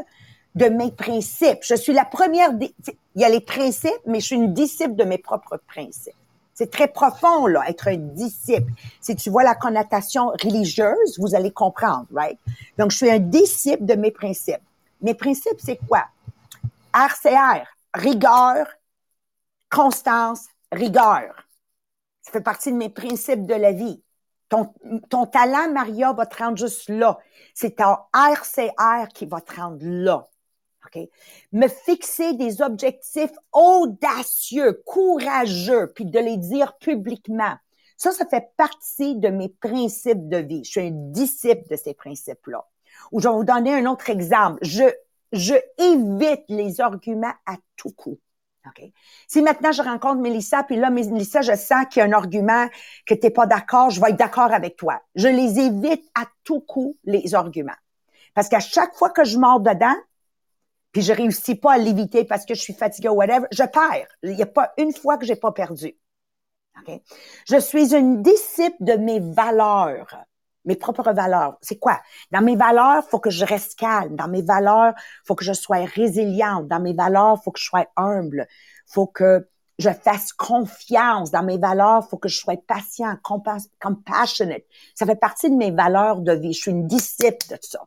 de 0.56 0.66
mes 0.66 0.92
principes. 0.92 1.60
Je 1.62 1.76
suis 1.76 1.94
la 1.94 2.06
première. 2.06 2.52
Il 2.60 3.22
y 3.22 3.24
a 3.24 3.30
les 3.30 3.42
principes, 3.42 4.02
mais 4.06 4.20
je 4.20 4.26
suis 4.26 4.36
une 4.36 4.54
disciple 4.54 4.96
de 4.96 5.04
mes 5.04 5.18
propres 5.18 5.58
principes. 5.68 6.14
C'est 6.54 6.72
très 6.72 6.88
profond, 6.88 7.48
là, 7.48 7.64
être 7.68 7.90
un 7.90 7.98
disciple. 7.98 8.72
Si 9.02 9.16
tu 9.18 9.30
vois 9.30 9.44
la 9.44 9.56
connotation 9.56 10.28
religieuse, 10.42 11.20
vous 11.20 11.36
allez 11.36 11.52
comprendre, 11.52 12.08
right? 12.14 12.40
Donc, 12.78 12.92
je 12.92 12.98
suis 12.98 13.10
un 13.10 13.20
disciple 13.20 13.86
de 13.86 13.96
mes 13.96 14.12
principes. 14.12 14.62
Mes 15.02 15.14
principes, 15.14 15.60
c'est 15.60 15.80
quoi? 15.88 16.06
RCR, 16.94 17.66
rigueur, 17.94 18.68
constance, 19.70 20.46
rigueur. 20.72 21.36
Ça 22.22 22.32
fait 22.32 22.42
partie 22.42 22.72
de 22.72 22.78
mes 22.78 22.90
principes 22.90 23.46
de 23.46 23.54
la 23.54 23.74
vie. 23.74 24.02
Ton, 24.50 24.74
ton 25.10 25.26
talent, 25.26 25.72
Maria, 25.72 26.14
va 26.14 26.26
te 26.26 26.38
rendre 26.38 26.58
juste 26.58 26.90
là. 26.90 27.18
C'est 27.54 27.78
ton 27.78 27.96
RCR 28.14 29.08
qui 29.14 29.26
va 29.26 29.42
te 29.42 29.56
rendre 29.56 29.80
là. 29.82 30.28
Me 31.52 31.68
fixer 31.68 32.34
des 32.34 32.62
objectifs 32.62 33.32
audacieux, 33.54 34.82
courageux, 34.86 35.92
puis 35.94 36.06
de 36.06 36.20
les 36.20 36.38
dire 36.38 36.78
publiquement. 36.78 37.56
Ça, 37.98 38.12
ça 38.12 38.26
fait 38.26 38.52
partie 38.58 39.16
de 39.16 39.30
mes 39.30 39.50
principes 39.50 40.28
de 40.28 40.38
vie. 40.38 40.64
Je 40.64 40.72
suis 40.72 40.82
un 40.82 40.92
disciple 40.92 41.64
de 41.70 41.76
ces 41.76 41.94
principes-là. 41.94 42.66
Ou 43.12 43.22
je 43.22 43.30
vais 43.30 43.34
vous 43.34 43.44
donner 43.44 43.74
un 43.74 43.86
autre 43.86 44.10
exemple. 44.10 44.60
Je, 44.62 44.84
je 45.32 45.56
évite 45.78 46.44
les 46.50 46.82
arguments 46.82 47.34
à 47.46 47.56
tout 47.78 47.92
coup. 47.92 48.20
Si 49.28 49.42
maintenant 49.42 49.72
je 49.72 49.82
rencontre 49.82 50.22
Mélissa, 50.22 50.64
puis 50.64 50.76
là, 50.76 50.90
Mélissa, 50.90 51.42
je 51.42 51.56
sens 51.56 51.86
qu'il 51.90 52.02
y 52.02 52.04
a 52.04 52.08
un 52.08 52.14
argument 52.14 52.68
que 53.06 53.14
tu 53.14 53.22
n'es 53.24 53.30
pas 53.30 53.46
d'accord, 53.46 53.90
je 53.90 54.02
vais 54.02 54.10
être 54.10 54.18
d'accord 54.18 54.54
avec 54.54 54.76
toi. 54.76 55.02
Je 55.16 55.28
les 55.28 55.60
évite 55.60 56.04
à 56.16 56.26
tout 56.44 56.62
coup, 56.62 56.98
les 57.04 57.36
arguments. 57.36 57.72
Parce 58.34 58.50
qu'à 58.50 58.60
chaque 58.60 58.96
fois 58.96 59.10
que 59.10 59.24
je 59.24 59.38
mords 59.38 59.62
dedans, 59.62 59.96
puis 60.92 61.02
je 61.02 61.14
réussis 61.14 61.56
pas 61.56 61.74
à 61.74 61.78
l'éviter 61.78 62.24
parce 62.24 62.46
que 62.46 62.54
je 62.54 62.62
suis 62.62 62.74
fatiguée 62.74 63.10
ou 63.10 63.16
whatever, 63.16 63.48
je 63.52 63.64
perds. 63.64 64.08
Il 64.24 64.36
n'y 64.36 64.44
a 64.44 64.46
pas 64.46 64.74
une 64.78 64.94
fois 64.94 65.18
que 65.18 65.26
j'ai 65.26 65.36
pas 65.36 65.52
perdu. 65.52 65.98
Je 67.48 67.60
suis 67.60 67.94
une 67.94 68.22
disciple 68.22 68.78
de 68.82 68.94
mes 68.94 69.20
valeurs 69.20 70.08
mes 70.66 70.76
propres 70.76 71.12
valeurs. 71.14 71.58
C'est 71.62 71.78
quoi? 71.78 72.00
Dans 72.32 72.42
mes 72.42 72.56
valeurs, 72.56 73.04
faut 73.08 73.20
que 73.20 73.30
je 73.30 73.46
reste 73.46 73.78
calme. 73.78 74.16
Dans 74.16 74.28
mes 74.28 74.42
valeurs, 74.42 74.94
faut 75.24 75.36
que 75.36 75.46
je 75.46 75.54
sois 75.54 75.86
résiliente. 75.86 76.68
Dans 76.68 76.80
mes 76.80 76.94
valeurs, 76.94 77.42
faut 77.44 77.52
que 77.52 77.60
je 77.60 77.66
sois 77.66 77.88
humble. 77.96 78.48
Faut 78.88 79.08
que 79.08 79.48
je 79.80 79.90
fasse 79.90 80.34
confiance. 80.34 81.32
Dans 81.32 81.44
mes 81.44 81.58
valeurs, 81.58 82.08
faut 82.10 82.18
que 82.18 82.30
je 82.30 82.38
sois 82.38 82.58
patient, 82.58 83.18
compassionate. 83.80 84.64
Ça 84.96 85.06
fait 85.06 85.16
partie 85.16 85.50
de 85.50 85.56
mes 85.56 85.72
valeurs 85.72 86.22
de 86.22 86.34
vie. 86.34 86.54
Je 86.54 86.62
suis 86.62 86.72
une 86.72 86.88
disciple 86.88 87.48
de 87.50 87.58
ça. 87.62 87.86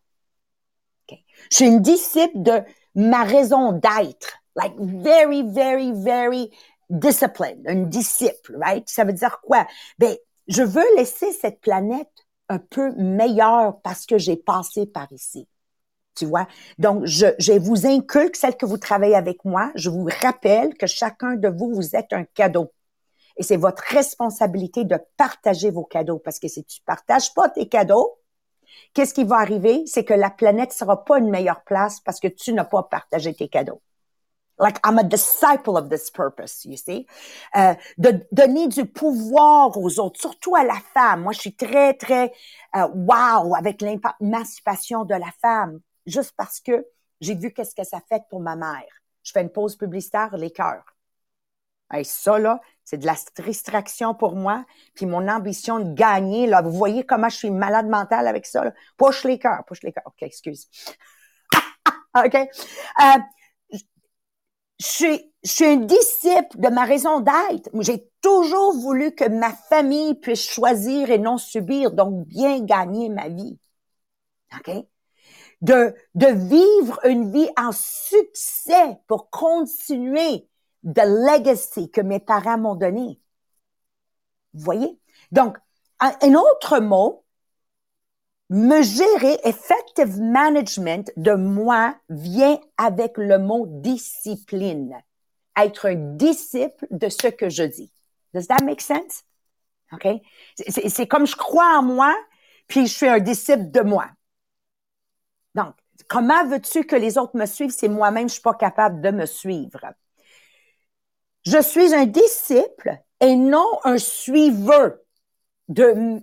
Je 1.51 1.57
suis 1.57 1.67
une 1.67 1.81
disciple 1.81 2.43
de 2.43 2.63
ma 2.95 3.25
raison 3.25 3.73
d'être. 3.73 4.39
Like 4.57 4.75
very, 4.79 5.43
very, 5.43 5.93
very 5.93 6.51
disciplined. 6.91 7.65
Une 7.67 7.89
disciple, 7.89 8.57
right? 8.57 8.89
Ça 8.89 9.05
veut 9.05 9.13
dire 9.13 9.41
quoi? 9.41 9.67
Ben, 9.99 10.17
je 10.49 10.63
veux 10.63 10.97
laisser 10.97 11.33
cette 11.33 11.61
planète 11.61 12.11
un 12.49 12.59
peu 12.59 12.93
meilleur 12.97 13.81
parce 13.83 14.07
que 14.07 14.19
j'ai 14.19 14.37
passé 14.37 14.87
par 14.87 15.11
ici. 15.13 15.49
Tu 16.15 16.27
vois? 16.27 16.49
Donc, 16.79 17.07
je, 17.07 17.27
je 17.39 17.53
vous 17.53 17.87
inculque, 17.87 18.37
celle 18.37 18.57
que 18.57 18.67
vous 18.67 18.79
travaillez 18.79 19.15
avec 19.15 19.45
moi, 19.45 19.71
je 19.77 19.91
vous 19.91 20.09
rappelle 20.23 20.75
que 20.75 20.87
chacun 20.87 21.37
de 21.37 21.49
vous, 21.49 21.73
vous 21.73 21.95
êtes 21.95 22.13
un 22.13 22.25
cadeau. 22.25 22.73
Et 23.37 23.45
c'est 23.45 23.57
votre 23.57 23.85
responsabilité 23.85 24.85
de 24.85 24.99
partager 25.17 25.71
vos 25.71 25.85
cadeaux 25.85 26.19
parce 26.19 26.39
que 26.41 26.49
si 26.49 26.65
tu 26.65 26.83
partages 26.83 27.35
pas 27.35 27.49
tes 27.49 27.69
cadeaux, 27.69 28.19
qu'est-ce 28.95 29.15
qui 29.15 29.25
va 29.25 29.37
arriver? 29.37 29.85
C'est 29.87 30.05
que 30.05 30.15
la 30.15 30.31
planète 30.31 30.73
sera 30.73 31.05
pas 31.05 31.19
une 31.19 31.31
meilleure 31.31 31.65
place 31.65 32.01
parce 32.01 32.21
que 32.21 32.29
tu 32.29 32.53
n'as 32.53 32.65
pas 32.65 32.85
partagé 32.85 33.35
tes 33.35 33.49
cadeaux. 33.49 33.81
Like 34.59 34.79
I'm 34.85 34.99
a 34.99 35.05
disciple 35.05 35.77
of 35.77 35.89
this 35.89 36.11
purpose, 36.11 36.65
you 36.65 36.77
see? 36.77 37.07
Euh, 37.57 37.75
de 37.97 38.27
donner 38.33 38.69
du 38.69 38.87
pouvoir 38.87 39.77
aux 39.77 40.01
autres, 40.01 40.21
surtout 40.21 40.57
à 40.57 40.65
la 40.65 40.81
femme. 40.95 41.23
Moi, 41.23 41.33
je 41.33 41.41
suis 41.41 41.55
très, 41.55 41.95
très 41.95 42.33
euh, 42.77 42.89
wow 42.95 43.55
avec 43.55 43.83
l'émancipation 43.83 45.05
de 45.05 45.15
la 45.15 45.31
femme, 45.41 45.81
juste 46.07 46.35
parce 46.37 46.61
que 46.61 46.87
j'ai 47.21 47.35
vu 47.35 47.53
qu'est-ce 47.53 47.75
que 47.75 47.85
ça 47.85 48.01
fait 48.09 48.23
pour 48.31 48.41
ma 48.41 48.57
mère. 48.57 48.87
Je 49.23 49.33
fais 49.33 49.43
une 49.43 49.51
pause 49.51 49.77
publicitaire, 49.77 50.37
les 50.37 50.51
cœurs. 50.51 50.85
Hey, 51.91 52.05
ça, 52.05 52.39
là, 52.39 52.61
c'est 52.85 52.99
de 52.99 53.07
la 53.07 53.15
distraction 53.45 54.15
pour 54.15 54.37
moi. 54.37 54.65
Puis 54.95 55.07
mon 55.07 55.27
ambition 55.29 55.79
de 55.79 55.95
gagner, 55.95 56.47
là, 56.47 56.61
vous 56.61 56.73
voyez 56.73 57.05
comment 57.05 57.29
je 57.29 57.37
suis 57.37 57.51
malade 57.51 57.89
mentale 57.89 58.27
avec 58.27 58.47
ça. 58.47 58.65
Là? 58.65 58.73
Push 58.97 59.25
les 59.25 59.39
cœurs, 59.39 59.65
push 59.67 59.83
les 59.83 59.93
cœurs. 59.93 60.05
OK, 60.07 60.23
excuse. 60.23 60.69
OK? 62.15 62.35
Euh, 62.35 63.19
je 64.81 64.87
suis, 64.87 65.33
je 65.43 65.51
suis 65.51 65.65
un 65.65 65.77
disciple 65.77 66.59
de 66.59 66.69
ma 66.69 66.85
raison 66.85 67.21
d'être. 67.21 67.71
J'ai 67.81 68.09
toujours 68.21 68.75
voulu 68.75 69.15
que 69.15 69.29
ma 69.29 69.53
famille 69.53 70.15
puisse 70.15 70.49
choisir 70.49 71.11
et 71.11 71.19
non 71.19 71.39
subir, 71.39 71.93
donc 71.93 72.27
bien 72.27 72.61
gagner 72.61 73.09
ma 73.09 73.29
vie. 73.29 73.59
OK? 74.55 74.71
De, 75.61 75.95
de 76.15 76.27
vivre 76.27 77.01
une 77.05 77.33
vie 77.33 77.49
en 77.57 77.73
succès 77.73 78.99
pour 79.09 79.29
continuer 79.31 80.49
the 80.85 81.03
legacy 81.05 81.91
que 81.91 82.01
mes 82.01 82.21
parents 82.21 82.59
m'ont 82.59 82.77
donné. 82.77 83.21
Vous 84.55 84.65
voyez? 84.65 85.01
Donc, 85.33 85.59
un 86.01 86.35
autre 86.35 86.79
mot, 86.79 87.25
me 88.51 88.83
gérer, 88.83 89.39
effective 89.45 90.21
management 90.21 91.11
de 91.17 91.35
moi 91.35 91.95
vient 92.09 92.59
avec 92.77 93.17
le 93.17 93.39
mot 93.39 93.67
discipline. 93.69 94.97
Être 95.57 95.91
un 95.91 96.17
disciple 96.17 96.87
de 96.91 97.09
ce 97.09 97.29
que 97.29 97.49
je 97.49 97.65
dis. 97.65 97.93
Does 98.33 98.47
that 98.47 98.65
make 98.65 98.81
sense? 98.81 99.25
OK? 99.93 100.07
C'est 100.57 101.07
comme 101.07 101.27
je 101.27 101.37
crois 101.37 101.79
en 101.79 101.83
moi, 101.83 102.15
puis 102.67 102.87
je 102.87 102.95
suis 102.95 103.09
un 103.09 103.19
disciple 103.19 103.71
de 103.71 103.81
moi. 103.81 104.07
Donc, 105.55 105.75
comment 106.09 106.47
veux-tu 106.47 106.85
que 106.85 106.97
les 106.97 107.19
autres 107.19 107.37
me 107.37 107.47
suivent 107.47 107.71
si 107.71 107.89
moi-même 107.89 108.29
je 108.29 108.35
suis 108.35 108.43
pas 108.43 108.55
capable 108.55 109.01
de 109.01 109.11
me 109.11 109.27
suivre? 109.27 109.81
Je 111.45 111.61
suis 111.61 111.95
un 111.95 112.07
disciple 112.07 112.99
et 113.21 113.35
non 113.35 113.67
un 113.85 113.99
suiveur 113.99 114.99
de, 115.69 116.21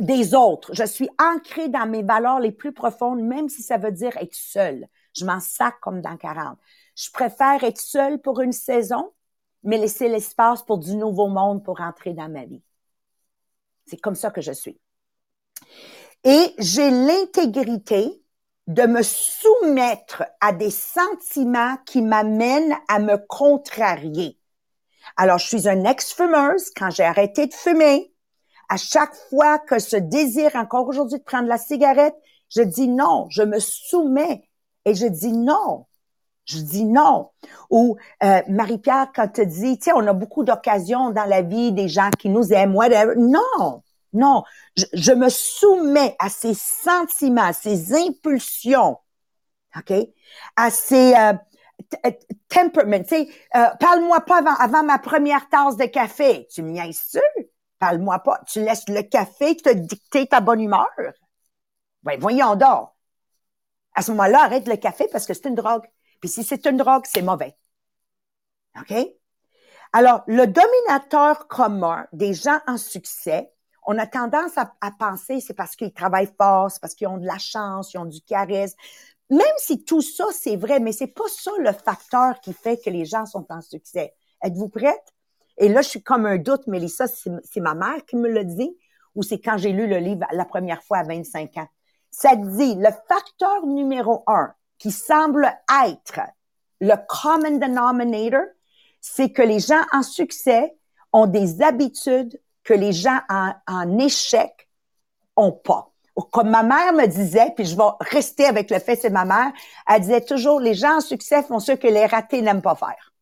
des 0.00 0.34
autres. 0.34 0.74
Je 0.74 0.84
suis 0.84 1.08
ancrée 1.18 1.68
dans 1.68 1.86
mes 1.86 2.02
valeurs 2.02 2.40
les 2.40 2.52
plus 2.52 2.72
profondes, 2.72 3.20
même 3.20 3.48
si 3.48 3.62
ça 3.62 3.78
veut 3.78 3.92
dire 3.92 4.16
être 4.18 4.34
seule. 4.34 4.86
Je 5.14 5.24
m'en 5.24 5.40
sac 5.40 5.76
comme 5.80 6.00
dans 6.00 6.16
40. 6.16 6.58
Je 6.94 7.10
préfère 7.10 7.62
être 7.64 7.80
seule 7.80 8.20
pour 8.20 8.40
une 8.40 8.52
saison, 8.52 9.12
mais 9.62 9.78
laisser 9.78 10.08
l'espace 10.08 10.62
pour 10.62 10.78
du 10.78 10.96
nouveau 10.96 11.28
monde 11.28 11.64
pour 11.64 11.80
entrer 11.80 12.12
dans 12.14 12.28
ma 12.28 12.44
vie. 12.44 12.62
C'est 13.86 14.00
comme 14.00 14.14
ça 14.14 14.30
que 14.30 14.40
je 14.40 14.52
suis. 14.52 14.78
Et 16.24 16.54
j'ai 16.58 16.90
l'intégrité 16.90 18.22
de 18.66 18.82
me 18.82 19.02
soumettre 19.02 20.24
à 20.40 20.52
des 20.52 20.70
sentiments 20.70 21.76
qui 21.86 22.02
m'amènent 22.02 22.76
à 22.88 22.98
me 22.98 23.16
contrarier. 23.16 24.38
Alors, 25.16 25.38
je 25.38 25.46
suis 25.46 25.68
une 25.68 25.86
ex-fumeuse. 25.86 26.70
Quand 26.76 26.90
j'ai 26.90 27.04
arrêté 27.04 27.46
de 27.46 27.54
fumer, 27.54 28.12
à 28.68 28.76
chaque 28.76 29.14
fois 29.30 29.58
que 29.58 29.78
ce 29.78 29.96
désir 29.96 30.54
encore 30.56 30.88
aujourd'hui 30.88 31.18
de 31.18 31.24
prendre 31.24 31.48
la 31.48 31.58
cigarette, 31.58 32.14
je 32.48 32.62
dis 32.62 32.88
non, 32.88 33.26
je 33.30 33.42
me 33.42 33.58
soumets 33.58 34.48
et 34.84 34.94
je 34.94 35.06
dis 35.06 35.32
non. 35.32 35.86
Je 36.46 36.58
dis 36.58 36.84
non. 36.84 37.30
Ou 37.70 37.96
euh, 38.22 38.40
Marie-Pierre, 38.48 39.10
quand 39.14 39.28
tu 39.28 39.44
dis, 39.46 39.78
tu 39.78 39.84
sais, 39.86 39.92
on 39.92 40.06
a 40.06 40.12
beaucoup 40.12 40.44
d'occasions 40.44 41.10
dans 41.10 41.24
la 41.24 41.42
vie, 41.42 41.72
des 41.72 41.88
gens 41.88 42.10
qui 42.16 42.28
nous 42.28 42.52
aiment, 42.52 42.76
whatever. 42.76 43.14
Non, 43.16 43.82
non. 44.12 44.44
Je, 44.76 45.12
me 45.12 45.28
soumets 45.28 46.14
à 46.20 46.28
ces 46.28 46.54
sentiments, 46.54 47.46
à 47.46 47.52
ces 47.52 47.94
impulsions, 47.94 48.96
OK? 49.76 49.92
À 50.54 50.70
ces 50.70 51.14
euh, 51.16 51.32
temperaments. 52.48 53.02
Tu 53.02 53.08
sais, 53.08 53.28
euh, 53.56 53.66
parle-moi 53.80 54.20
pas 54.20 54.38
avant, 54.38 54.54
avant 54.54 54.84
ma 54.84 54.98
première 54.98 55.48
tasse 55.48 55.76
de 55.76 55.86
café. 55.86 56.46
Tu 56.54 56.62
me 56.62 56.70
niaises-tu? 56.70 57.35
Parle-moi 57.78 58.18
pas. 58.20 58.40
Tu 58.46 58.60
laisses 58.60 58.88
le 58.88 59.02
café 59.02 59.56
te 59.56 59.72
dicter 59.72 60.26
ta 60.26 60.40
bonne 60.40 60.60
humeur? 60.60 60.88
Ben, 62.02 62.18
voyons 62.20 62.56
donc. 62.56 62.90
À 63.94 64.02
ce 64.02 64.10
moment-là, 64.12 64.44
arrête 64.44 64.68
le 64.68 64.76
café 64.76 65.08
parce 65.10 65.26
que 65.26 65.34
c'est 65.34 65.48
une 65.48 65.54
drogue. 65.54 65.86
Puis 66.20 66.28
si 66.28 66.44
c'est 66.44 66.66
une 66.66 66.76
drogue, 66.76 67.04
c'est 67.06 67.22
mauvais. 67.22 67.56
OK? 68.78 68.94
Alors, 69.92 70.22
le 70.26 70.46
dominateur 70.46 71.48
commun 71.48 72.06
des 72.12 72.34
gens 72.34 72.58
en 72.66 72.76
succès, 72.76 73.50
on 73.86 73.98
a 73.98 74.06
tendance 74.06 74.58
à, 74.58 74.90
penser 74.98 75.40
c'est 75.40 75.54
parce 75.54 75.76
qu'ils 75.76 75.92
travaillent 75.92 76.32
fort, 76.38 76.70
c'est 76.70 76.80
parce 76.80 76.94
qu'ils 76.94 77.06
ont 77.06 77.18
de 77.18 77.26
la 77.26 77.38
chance, 77.38 77.94
ils 77.94 77.98
ont 77.98 78.04
du 78.04 78.20
charisme. 78.20 78.76
Même 79.30 79.40
si 79.58 79.84
tout 79.84 80.02
ça, 80.02 80.26
c'est 80.32 80.56
vrai, 80.56 80.80
mais 80.80 80.92
c'est 80.92 81.06
pas 81.06 81.28
ça 81.28 81.50
le 81.58 81.72
facteur 81.72 82.40
qui 82.40 82.52
fait 82.52 82.78
que 82.78 82.90
les 82.90 83.04
gens 83.04 83.26
sont 83.26 83.46
en 83.50 83.60
succès. 83.60 84.14
Êtes-vous 84.42 84.68
prête? 84.68 85.15
Et 85.58 85.68
là, 85.68 85.82
je 85.82 85.88
suis 85.88 86.02
comme 86.02 86.26
un 86.26 86.38
doute, 86.38 86.66
Mélissa, 86.66 87.06
c'est 87.06 87.60
ma 87.60 87.74
mère 87.74 88.04
qui 88.06 88.16
me 88.16 88.28
l'a 88.28 88.44
dit 88.44 88.76
ou 89.14 89.22
c'est 89.22 89.40
quand 89.40 89.56
j'ai 89.56 89.72
lu 89.72 89.88
le 89.88 89.96
livre 89.96 90.26
la 90.30 90.44
première 90.44 90.82
fois 90.82 90.98
à 90.98 91.02
25 91.02 91.56
ans. 91.56 91.68
Ça 92.10 92.36
dit, 92.36 92.74
le 92.76 92.90
facteur 93.08 93.66
numéro 93.66 94.22
un 94.26 94.52
qui 94.78 94.92
semble 94.92 95.50
être 95.86 96.20
le 96.80 96.94
common 97.08 97.58
denominator, 97.58 98.44
c'est 99.00 99.30
que 99.30 99.42
les 99.42 99.60
gens 99.60 99.82
en 99.92 100.02
succès 100.02 100.76
ont 101.12 101.26
des 101.26 101.62
habitudes 101.62 102.38
que 102.62 102.74
les 102.74 102.92
gens 102.92 103.18
en, 103.28 103.98
échec 103.98 104.68
ont 105.36 105.52
pas. 105.52 105.90
Comme 106.32 106.50
ma 106.50 106.62
mère 106.62 106.92
me 106.92 107.06
disait, 107.06 107.52
puis 107.54 107.64
je 107.64 107.76
vais 107.76 107.82
rester 108.00 108.46
avec 108.46 108.70
le 108.70 108.78
fait, 108.78 108.96
c'est 108.96 109.10
ma 109.10 109.24
mère, 109.24 109.52
elle 109.86 110.00
disait 110.00 110.22
toujours, 110.22 110.60
les 110.60 110.74
gens 110.74 110.96
en 110.96 111.00
succès 111.00 111.42
font 111.42 111.60
ce 111.60 111.72
que 111.72 111.86
les 111.86 112.06
ratés 112.06 112.42
n'aiment 112.42 112.62
pas 112.62 112.74
faire 112.74 113.12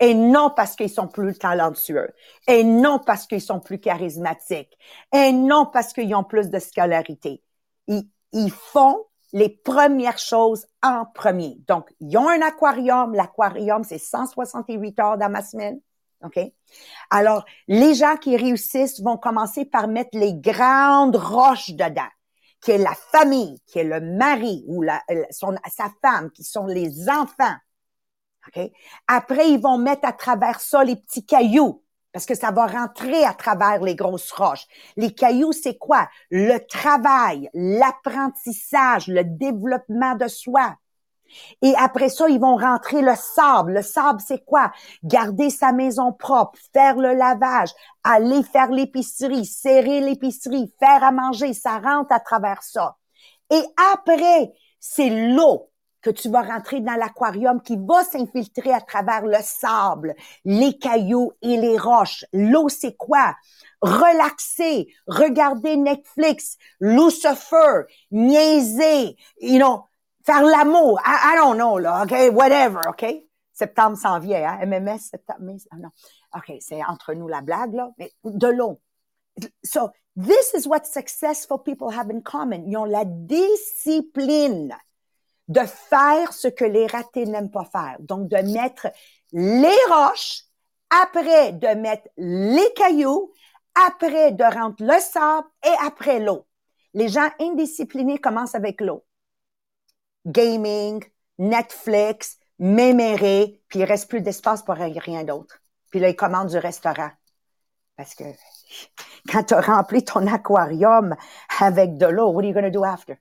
et 0.00 0.14
non 0.14 0.50
parce 0.54 0.76
qu'ils 0.76 0.90
sont 0.90 1.08
plus 1.08 1.36
talentueux, 1.36 2.10
et 2.46 2.64
non 2.64 2.98
parce 2.98 3.26
qu'ils 3.26 3.42
sont 3.42 3.60
plus 3.60 3.80
charismatiques, 3.80 4.76
et 5.12 5.32
non 5.32 5.66
parce 5.66 5.92
qu'ils 5.92 6.14
ont 6.14 6.24
plus 6.24 6.50
de 6.50 6.58
scolarité. 6.58 7.42
Ils, 8.32 8.52
font 8.52 9.04
les 9.32 9.48
premières 9.48 10.18
choses 10.18 10.66
en 10.82 11.06
premier. 11.06 11.56
Donc, 11.66 11.90
ils 12.00 12.16
ont 12.18 12.28
un 12.28 12.42
aquarium. 12.42 13.14
L'aquarium, 13.14 13.82
c'est 13.82 13.98
168 13.98 15.00
heures 15.00 15.16
dans 15.16 15.30
ma 15.30 15.42
semaine. 15.42 15.80
OK? 16.22 16.38
Alors, 17.10 17.44
les 17.66 17.94
gens 17.94 18.16
qui 18.16 18.36
réussissent 18.36 19.00
vont 19.00 19.16
commencer 19.16 19.64
par 19.64 19.88
mettre 19.88 20.18
les 20.18 20.34
grandes 20.34 21.16
roches 21.16 21.70
dedans, 21.70 22.10
qui 22.60 22.72
est 22.72 22.78
la 22.78 22.94
famille, 22.94 23.58
qui 23.66 23.78
est 23.78 23.84
le 23.84 24.00
mari 24.00 24.64
ou 24.66 24.84
sa 24.84 25.90
femme, 26.02 26.30
qui 26.30 26.44
sont 26.44 26.66
les 26.66 27.08
enfants, 27.08 27.56
après, 29.06 29.50
ils 29.50 29.60
vont 29.60 29.78
mettre 29.78 30.06
à 30.06 30.12
travers 30.12 30.60
ça 30.60 30.84
les 30.84 30.96
petits 30.96 31.24
cailloux 31.24 31.82
parce 32.12 32.26
que 32.26 32.34
ça 32.34 32.50
va 32.50 32.66
rentrer 32.66 33.24
à 33.24 33.34
travers 33.34 33.82
les 33.82 33.94
grosses 33.94 34.32
roches. 34.32 34.66
Les 34.96 35.14
cailloux, 35.14 35.52
c'est 35.52 35.76
quoi? 35.78 36.08
Le 36.30 36.58
travail, 36.66 37.50
l'apprentissage, 37.54 39.08
le 39.08 39.24
développement 39.24 40.14
de 40.14 40.26
soi. 40.26 40.74
Et 41.60 41.74
après 41.76 42.08
ça, 42.08 42.28
ils 42.28 42.40
vont 42.40 42.56
rentrer 42.56 43.02
le 43.02 43.14
sable. 43.14 43.74
Le 43.74 43.82
sable, 43.82 44.20
c'est 44.26 44.44
quoi? 44.44 44.72
Garder 45.04 45.50
sa 45.50 45.72
maison 45.72 46.12
propre, 46.12 46.58
faire 46.72 46.96
le 46.96 47.12
lavage, 47.12 47.70
aller 48.02 48.42
faire 48.42 48.70
l'épicerie, 48.70 49.44
serrer 49.44 50.00
l'épicerie, 50.00 50.72
faire 50.80 51.04
à 51.04 51.12
manger. 51.12 51.52
Ça 51.52 51.78
rentre 51.78 52.12
à 52.12 52.20
travers 52.20 52.62
ça. 52.62 52.96
Et 53.50 53.62
après, 53.92 54.52
c'est 54.80 55.10
l'eau 55.10 55.70
que 56.08 56.20
tu 56.20 56.30
vas 56.30 56.42
rentrer 56.42 56.80
dans 56.80 56.94
l'aquarium 56.94 57.60
qui 57.60 57.76
va 57.76 58.02
s'infiltrer 58.02 58.72
à 58.72 58.80
travers 58.80 59.26
le 59.26 59.38
sable, 59.42 60.14
les 60.44 60.78
cailloux 60.78 61.32
et 61.42 61.56
les 61.56 61.78
roches. 61.78 62.24
L'eau, 62.32 62.68
c'est 62.68 62.96
quoi? 62.96 63.34
Relaxer, 63.82 64.88
regarder 65.06 65.76
Netflix, 65.76 66.56
Lucifer, 66.80 67.84
niaiser, 68.10 69.16
you 69.40 69.58
know, 69.58 69.84
faire 70.24 70.42
l'amour. 70.42 70.98
I, 71.04 71.36
don't 71.36 71.56
know, 71.56 71.78
là, 71.78 72.04
OK? 72.04 72.12
Whatever, 72.32 72.80
OK? 72.88 73.04
Septembre 73.52 73.96
s'en 73.98 74.18
vient, 74.18 74.48
hein? 74.48 74.66
MMS, 74.66 74.98
septembre, 74.98 75.52
ah 75.70 75.76
non. 75.76 75.90
OK, 76.36 76.56
c'est 76.60 76.82
entre 76.84 77.12
nous 77.14 77.28
la 77.28 77.42
blague, 77.42 77.74
là, 77.74 77.90
mais 77.98 78.12
de 78.24 78.48
l'eau. 78.48 78.80
So, 79.62 79.90
this 80.16 80.54
is 80.54 80.66
what 80.66 80.86
successful 80.86 81.58
people 81.58 81.90
have 81.90 82.10
in 82.10 82.22
common. 82.22 82.64
Ils 82.66 82.76
ont 82.76 82.84
la 82.84 83.04
discipline 83.04 84.74
de 85.48 85.60
faire 85.60 86.32
ce 86.32 86.48
que 86.48 86.64
les 86.64 86.86
ratés 86.86 87.24
n'aiment 87.24 87.50
pas 87.50 87.64
faire. 87.64 87.96
Donc, 88.00 88.28
de 88.28 88.36
mettre 88.36 88.88
les 89.32 89.78
roches, 89.90 90.44
après 90.90 91.52
de 91.52 91.68
mettre 91.68 92.08
les 92.16 92.72
cailloux, 92.74 93.32
après 93.86 94.32
de 94.32 94.44
rentrer 94.44 94.84
le 94.84 95.00
sable 95.00 95.46
et 95.64 95.86
après 95.86 96.20
l'eau. 96.20 96.46
Les 96.94 97.08
gens 97.08 97.28
indisciplinés 97.40 98.18
commencent 98.18 98.54
avec 98.54 98.80
l'eau. 98.80 99.04
Gaming, 100.26 101.04
Netflix, 101.38 102.38
méméré, 102.58 103.62
puis 103.68 103.80
il 103.80 103.84
reste 103.84 104.08
plus 104.08 104.20
d'espace 104.20 104.62
pour 104.62 104.74
rien 104.74 105.24
d'autre. 105.24 105.60
Puis 105.90 106.00
là, 106.00 106.08
ils 106.08 106.16
commandent 106.16 106.48
du 106.48 106.58
restaurant. 106.58 107.10
Parce 107.96 108.14
que 108.14 108.24
quand 109.30 109.44
tu 109.44 109.54
as 109.54 109.60
rempli 109.60 110.04
ton 110.04 110.26
aquarium 110.26 111.14
avec 111.60 111.96
de 111.96 112.06
l'eau, 112.06 112.30
what 112.30 112.42
are 112.42 112.48
you 112.48 112.54
going 112.54 112.64
to 112.64 112.70
do 112.70 112.84
after? 112.84 113.18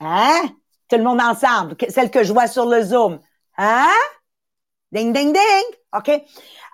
Hein? 0.00 0.56
Le 0.96 1.02
monde 1.02 1.20
ensemble. 1.20 1.76
Celle 1.88 2.10
que 2.10 2.22
je 2.22 2.32
vois 2.32 2.46
sur 2.46 2.66
le 2.66 2.82
Zoom. 2.82 3.20
Hein? 3.58 3.88
Ding, 4.92 5.12
ding, 5.12 5.32
ding. 5.32 5.78
OK? 5.96 6.10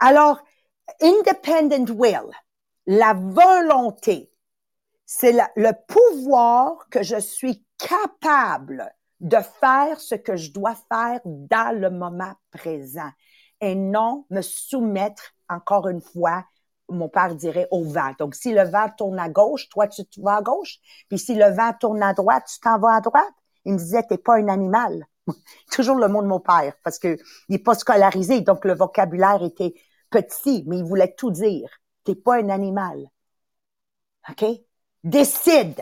Alors, 0.00 0.40
independent 1.00 1.90
will, 1.90 2.30
la 2.86 3.14
volonté, 3.14 4.30
c'est 5.06 5.32
le 5.32 5.72
pouvoir 5.88 6.88
que 6.90 7.02
je 7.02 7.18
suis 7.18 7.64
capable 7.78 8.92
de 9.20 9.38
faire 9.60 10.00
ce 10.00 10.14
que 10.14 10.36
je 10.36 10.52
dois 10.52 10.74
faire 10.90 11.20
dans 11.24 11.78
le 11.78 11.90
moment 11.90 12.32
présent 12.50 13.10
et 13.60 13.74
non 13.74 14.24
me 14.30 14.42
soumettre, 14.42 15.34
encore 15.48 15.88
une 15.88 16.00
fois, 16.00 16.44
mon 16.88 17.08
père 17.08 17.34
dirait 17.34 17.68
au 17.70 17.84
vent. 17.84 18.12
Donc, 18.18 18.34
si 18.34 18.52
le 18.52 18.64
vent 18.64 18.88
tourne 18.96 19.18
à 19.18 19.28
gauche, 19.28 19.68
toi, 19.68 19.86
tu, 19.86 20.02
vas 20.18 20.36
à 20.36 20.42
gauche. 20.42 20.78
Puis 21.08 21.18
si 21.18 21.34
le 21.34 21.50
vent 21.50 21.72
tourne 21.78 22.02
à 22.02 22.12
droite, 22.14 22.44
tu 22.52 22.58
t'en 22.60 22.78
vas 22.78 22.96
à 22.96 23.00
droite. 23.00 23.24
Il 23.64 23.74
me 23.74 23.78
disait, 23.78 24.02
t'es 24.02 24.18
pas 24.18 24.36
un 24.36 24.48
animal. 24.48 25.06
Toujours 25.72 25.96
le 25.96 26.08
mot 26.08 26.22
de 26.22 26.26
mon 26.26 26.40
père, 26.40 26.74
parce 26.84 26.98
que 26.98 27.16
il 27.48 27.56
est 27.56 27.58
pas 27.58 27.74
scolarisé, 27.74 28.40
donc 28.40 28.64
le 28.64 28.74
vocabulaire 28.74 29.42
était 29.42 29.74
petit, 30.10 30.64
mais 30.66 30.78
il 30.78 30.84
voulait 30.84 31.14
tout 31.16 31.30
dire. 31.30 31.70
T'es 32.04 32.14
pas 32.14 32.36
un 32.36 32.48
animal. 32.48 33.10
OK? 34.28 34.44
Décide 35.04 35.80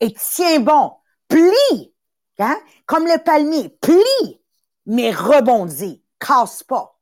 et 0.00 0.12
tiens 0.12 0.60
bon. 0.60 0.92
Plie. 1.28 1.94
Hein? 2.38 2.58
Comme 2.86 3.06
le 3.06 3.22
palmier. 3.22 3.70
Plie, 3.80 4.40
mais 4.86 5.10
rebondis. 5.10 6.02
Casse 6.18 6.62
pas. 6.62 6.98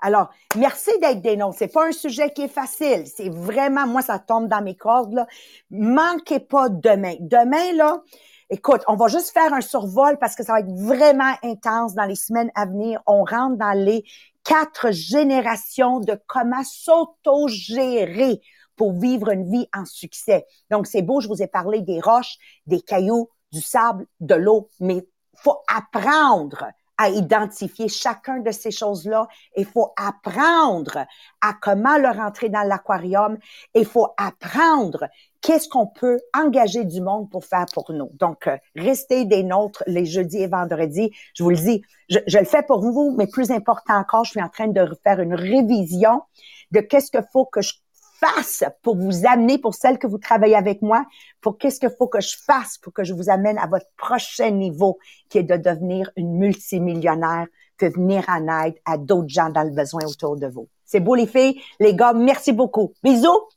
Alors, 0.00 0.30
merci 0.56 0.90
d'être 1.00 1.20
des 1.20 1.36
noms. 1.36 1.52
C'est 1.52 1.68
pas 1.68 1.86
un 1.86 1.92
sujet 1.92 2.32
qui 2.32 2.42
est 2.42 2.48
facile. 2.48 3.06
C'est 3.06 3.28
vraiment, 3.28 3.86
moi, 3.86 4.00
ça 4.00 4.18
tombe 4.18 4.48
dans 4.48 4.62
mes 4.62 4.76
cordes, 4.76 5.12
là. 5.12 5.26
Manquez 5.70 6.40
pas 6.40 6.68
demain. 6.70 7.16
Demain, 7.20 7.74
là, 7.74 8.02
écoute, 8.50 8.82
on 8.88 8.96
va 8.96 9.08
juste 9.08 9.30
faire 9.30 9.52
un 9.54 9.60
survol 9.60 10.18
parce 10.18 10.34
que 10.34 10.42
ça 10.42 10.52
va 10.52 10.60
être 10.60 10.72
vraiment 10.72 11.32
intense 11.42 11.94
dans 11.94 12.04
les 12.04 12.16
semaines 12.16 12.50
à 12.54 12.66
venir. 12.66 13.00
On 13.06 13.24
rentre 13.24 13.56
dans 13.56 13.76
les 13.76 14.04
quatre 14.44 14.90
générations 14.90 16.00
de 16.00 16.20
comment 16.26 16.64
s'auto-gérer 16.64 18.40
pour 18.76 18.92
vivre 18.98 19.30
une 19.30 19.50
vie 19.50 19.68
en 19.74 19.84
succès. 19.84 20.46
Donc, 20.70 20.86
c'est 20.86 21.02
beau, 21.02 21.20
je 21.20 21.28
vous 21.28 21.42
ai 21.42 21.46
parlé 21.46 21.82
des 21.82 22.00
roches, 22.00 22.36
des 22.66 22.80
cailloux, 22.80 23.28
du 23.52 23.60
sable, 23.60 24.06
de 24.20 24.34
l'eau, 24.34 24.68
mais 24.80 25.06
faut 25.34 25.58
apprendre 25.68 26.66
à 27.00 27.08
identifier 27.08 27.88
chacun 27.88 28.40
de 28.40 28.50
ces 28.50 28.70
choses-là. 28.70 29.26
Il 29.56 29.64
faut 29.64 29.92
apprendre 29.96 31.06
à 31.40 31.54
comment 31.60 31.96
le 31.96 32.08
rentrer 32.08 32.50
dans 32.50 32.62
l'aquarium. 32.62 33.38
Il 33.74 33.86
faut 33.86 34.08
apprendre 34.18 35.08
qu'est-ce 35.50 35.68
qu'on 35.68 35.88
peut 35.88 36.20
engager 36.32 36.84
du 36.84 37.00
monde 37.00 37.28
pour 37.28 37.44
faire 37.44 37.66
pour 37.74 37.90
nous? 37.90 38.08
Donc, 38.20 38.46
euh, 38.46 38.56
restez 38.76 39.24
des 39.24 39.42
nôtres 39.42 39.82
les 39.88 40.06
jeudis 40.06 40.42
et 40.42 40.46
vendredis. 40.46 41.10
Je 41.34 41.42
vous 41.42 41.50
le 41.50 41.56
dis, 41.56 41.82
je, 42.08 42.20
je, 42.28 42.38
le 42.38 42.44
fais 42.44 42.62
pour 42.62 42.80
vous, 42.80 43.16
mais 43.18 43.26
plus 43.26 43.50
important 43.50 43.94
encore, 43.94 44.24
je 44.24 44.30
suis 44.30 44.42
en 44.42 44.48
train 44.48 44.68
de 44.68 44.88
faire 45.02 45.18
une 45.18 45.34
révision 45.34 46.22
de 46.70 46.78
qu'est-ce 46.78 47.10
qu'il 47.10 47.26
faut 47.32 47.46
que 47.46 47.62
je 47.62 47.72
fasse 48.20 48.62
pour 48.82 48.96
vous 48.96 49.26
amener, 49.26 49.58
pour 49.58 49.74
celles 49.74 49.98
que 49.98 50.06
vous 50.06 50.18
travaillez 50.18 50.54
avec 50.54 50.82
moi, 50.82 51.04
pour 51.40 51.58
qu'est-ce 51.58 51.80
qu'il 51.80 51.90
faut 51.98 52.06
que 52.06 52.20
je 52.20 52.36
fasse 52.46 52.78
pour 52.78 52.92
que 52.92 53.02
je 53.02 53.12
vous 53.12 53.28
amène 53.28 53.58
à 53.58 53.66
votre 53.66 53.86
prochain 53.96 54.50
niveau, 54.50 55.00
qui 55.30 55.38
est 55.38 55.42
de 55.42 55.56
devenir 55.56 56.12
une 56.14 56.38
multimillionnaire, 56.38 57.48
de 57.80 57.88
venir 57.88 58.24
en 58.28 58.46
aide 58.66 58.74
à 58.84 58.98
d'autres 58.98 59.30
gens 59.30 59.48
dans 59.48 59.64
le 59.64 59.70
besoin 59.70 60.02
autour 60.06 60.36
de 60.36 60.46
vous. 60.46 60.68
C'est 60.84 61.00
beau 61.00 61.16
les 61.16 61.26
filles, 61.26 61.60
les 61.80 61.96
gars, 61.96 62.12
merci 62.12 62.52
beaucoup. 62.52 62.92
Bisous. 63.02 63.48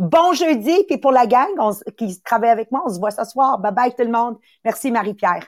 Bon 0.00 0.32
jeudi, 0.32 0.84
puis 0.88 0.96
pour 0.96 1.12
la 1.12 1.26
gang 1.26 1.50
qui 1.98 2.18
travaille 2.22 2.48
avec 2.48 2.72
moi, 2.72 2.82
on 2.86 2.88
se 2.88 2.98
voit 2.98 3.10
ce 3.10 3.22
soir. 3.24 3.58
Bye 3.58 3.74
bye 3.74 3.94
tout 3.94 4.02
le 4.02 4.10
monde. 4.10 4.38
Merci 4.64 4.90
Marie-Pierre. 4.90 5.46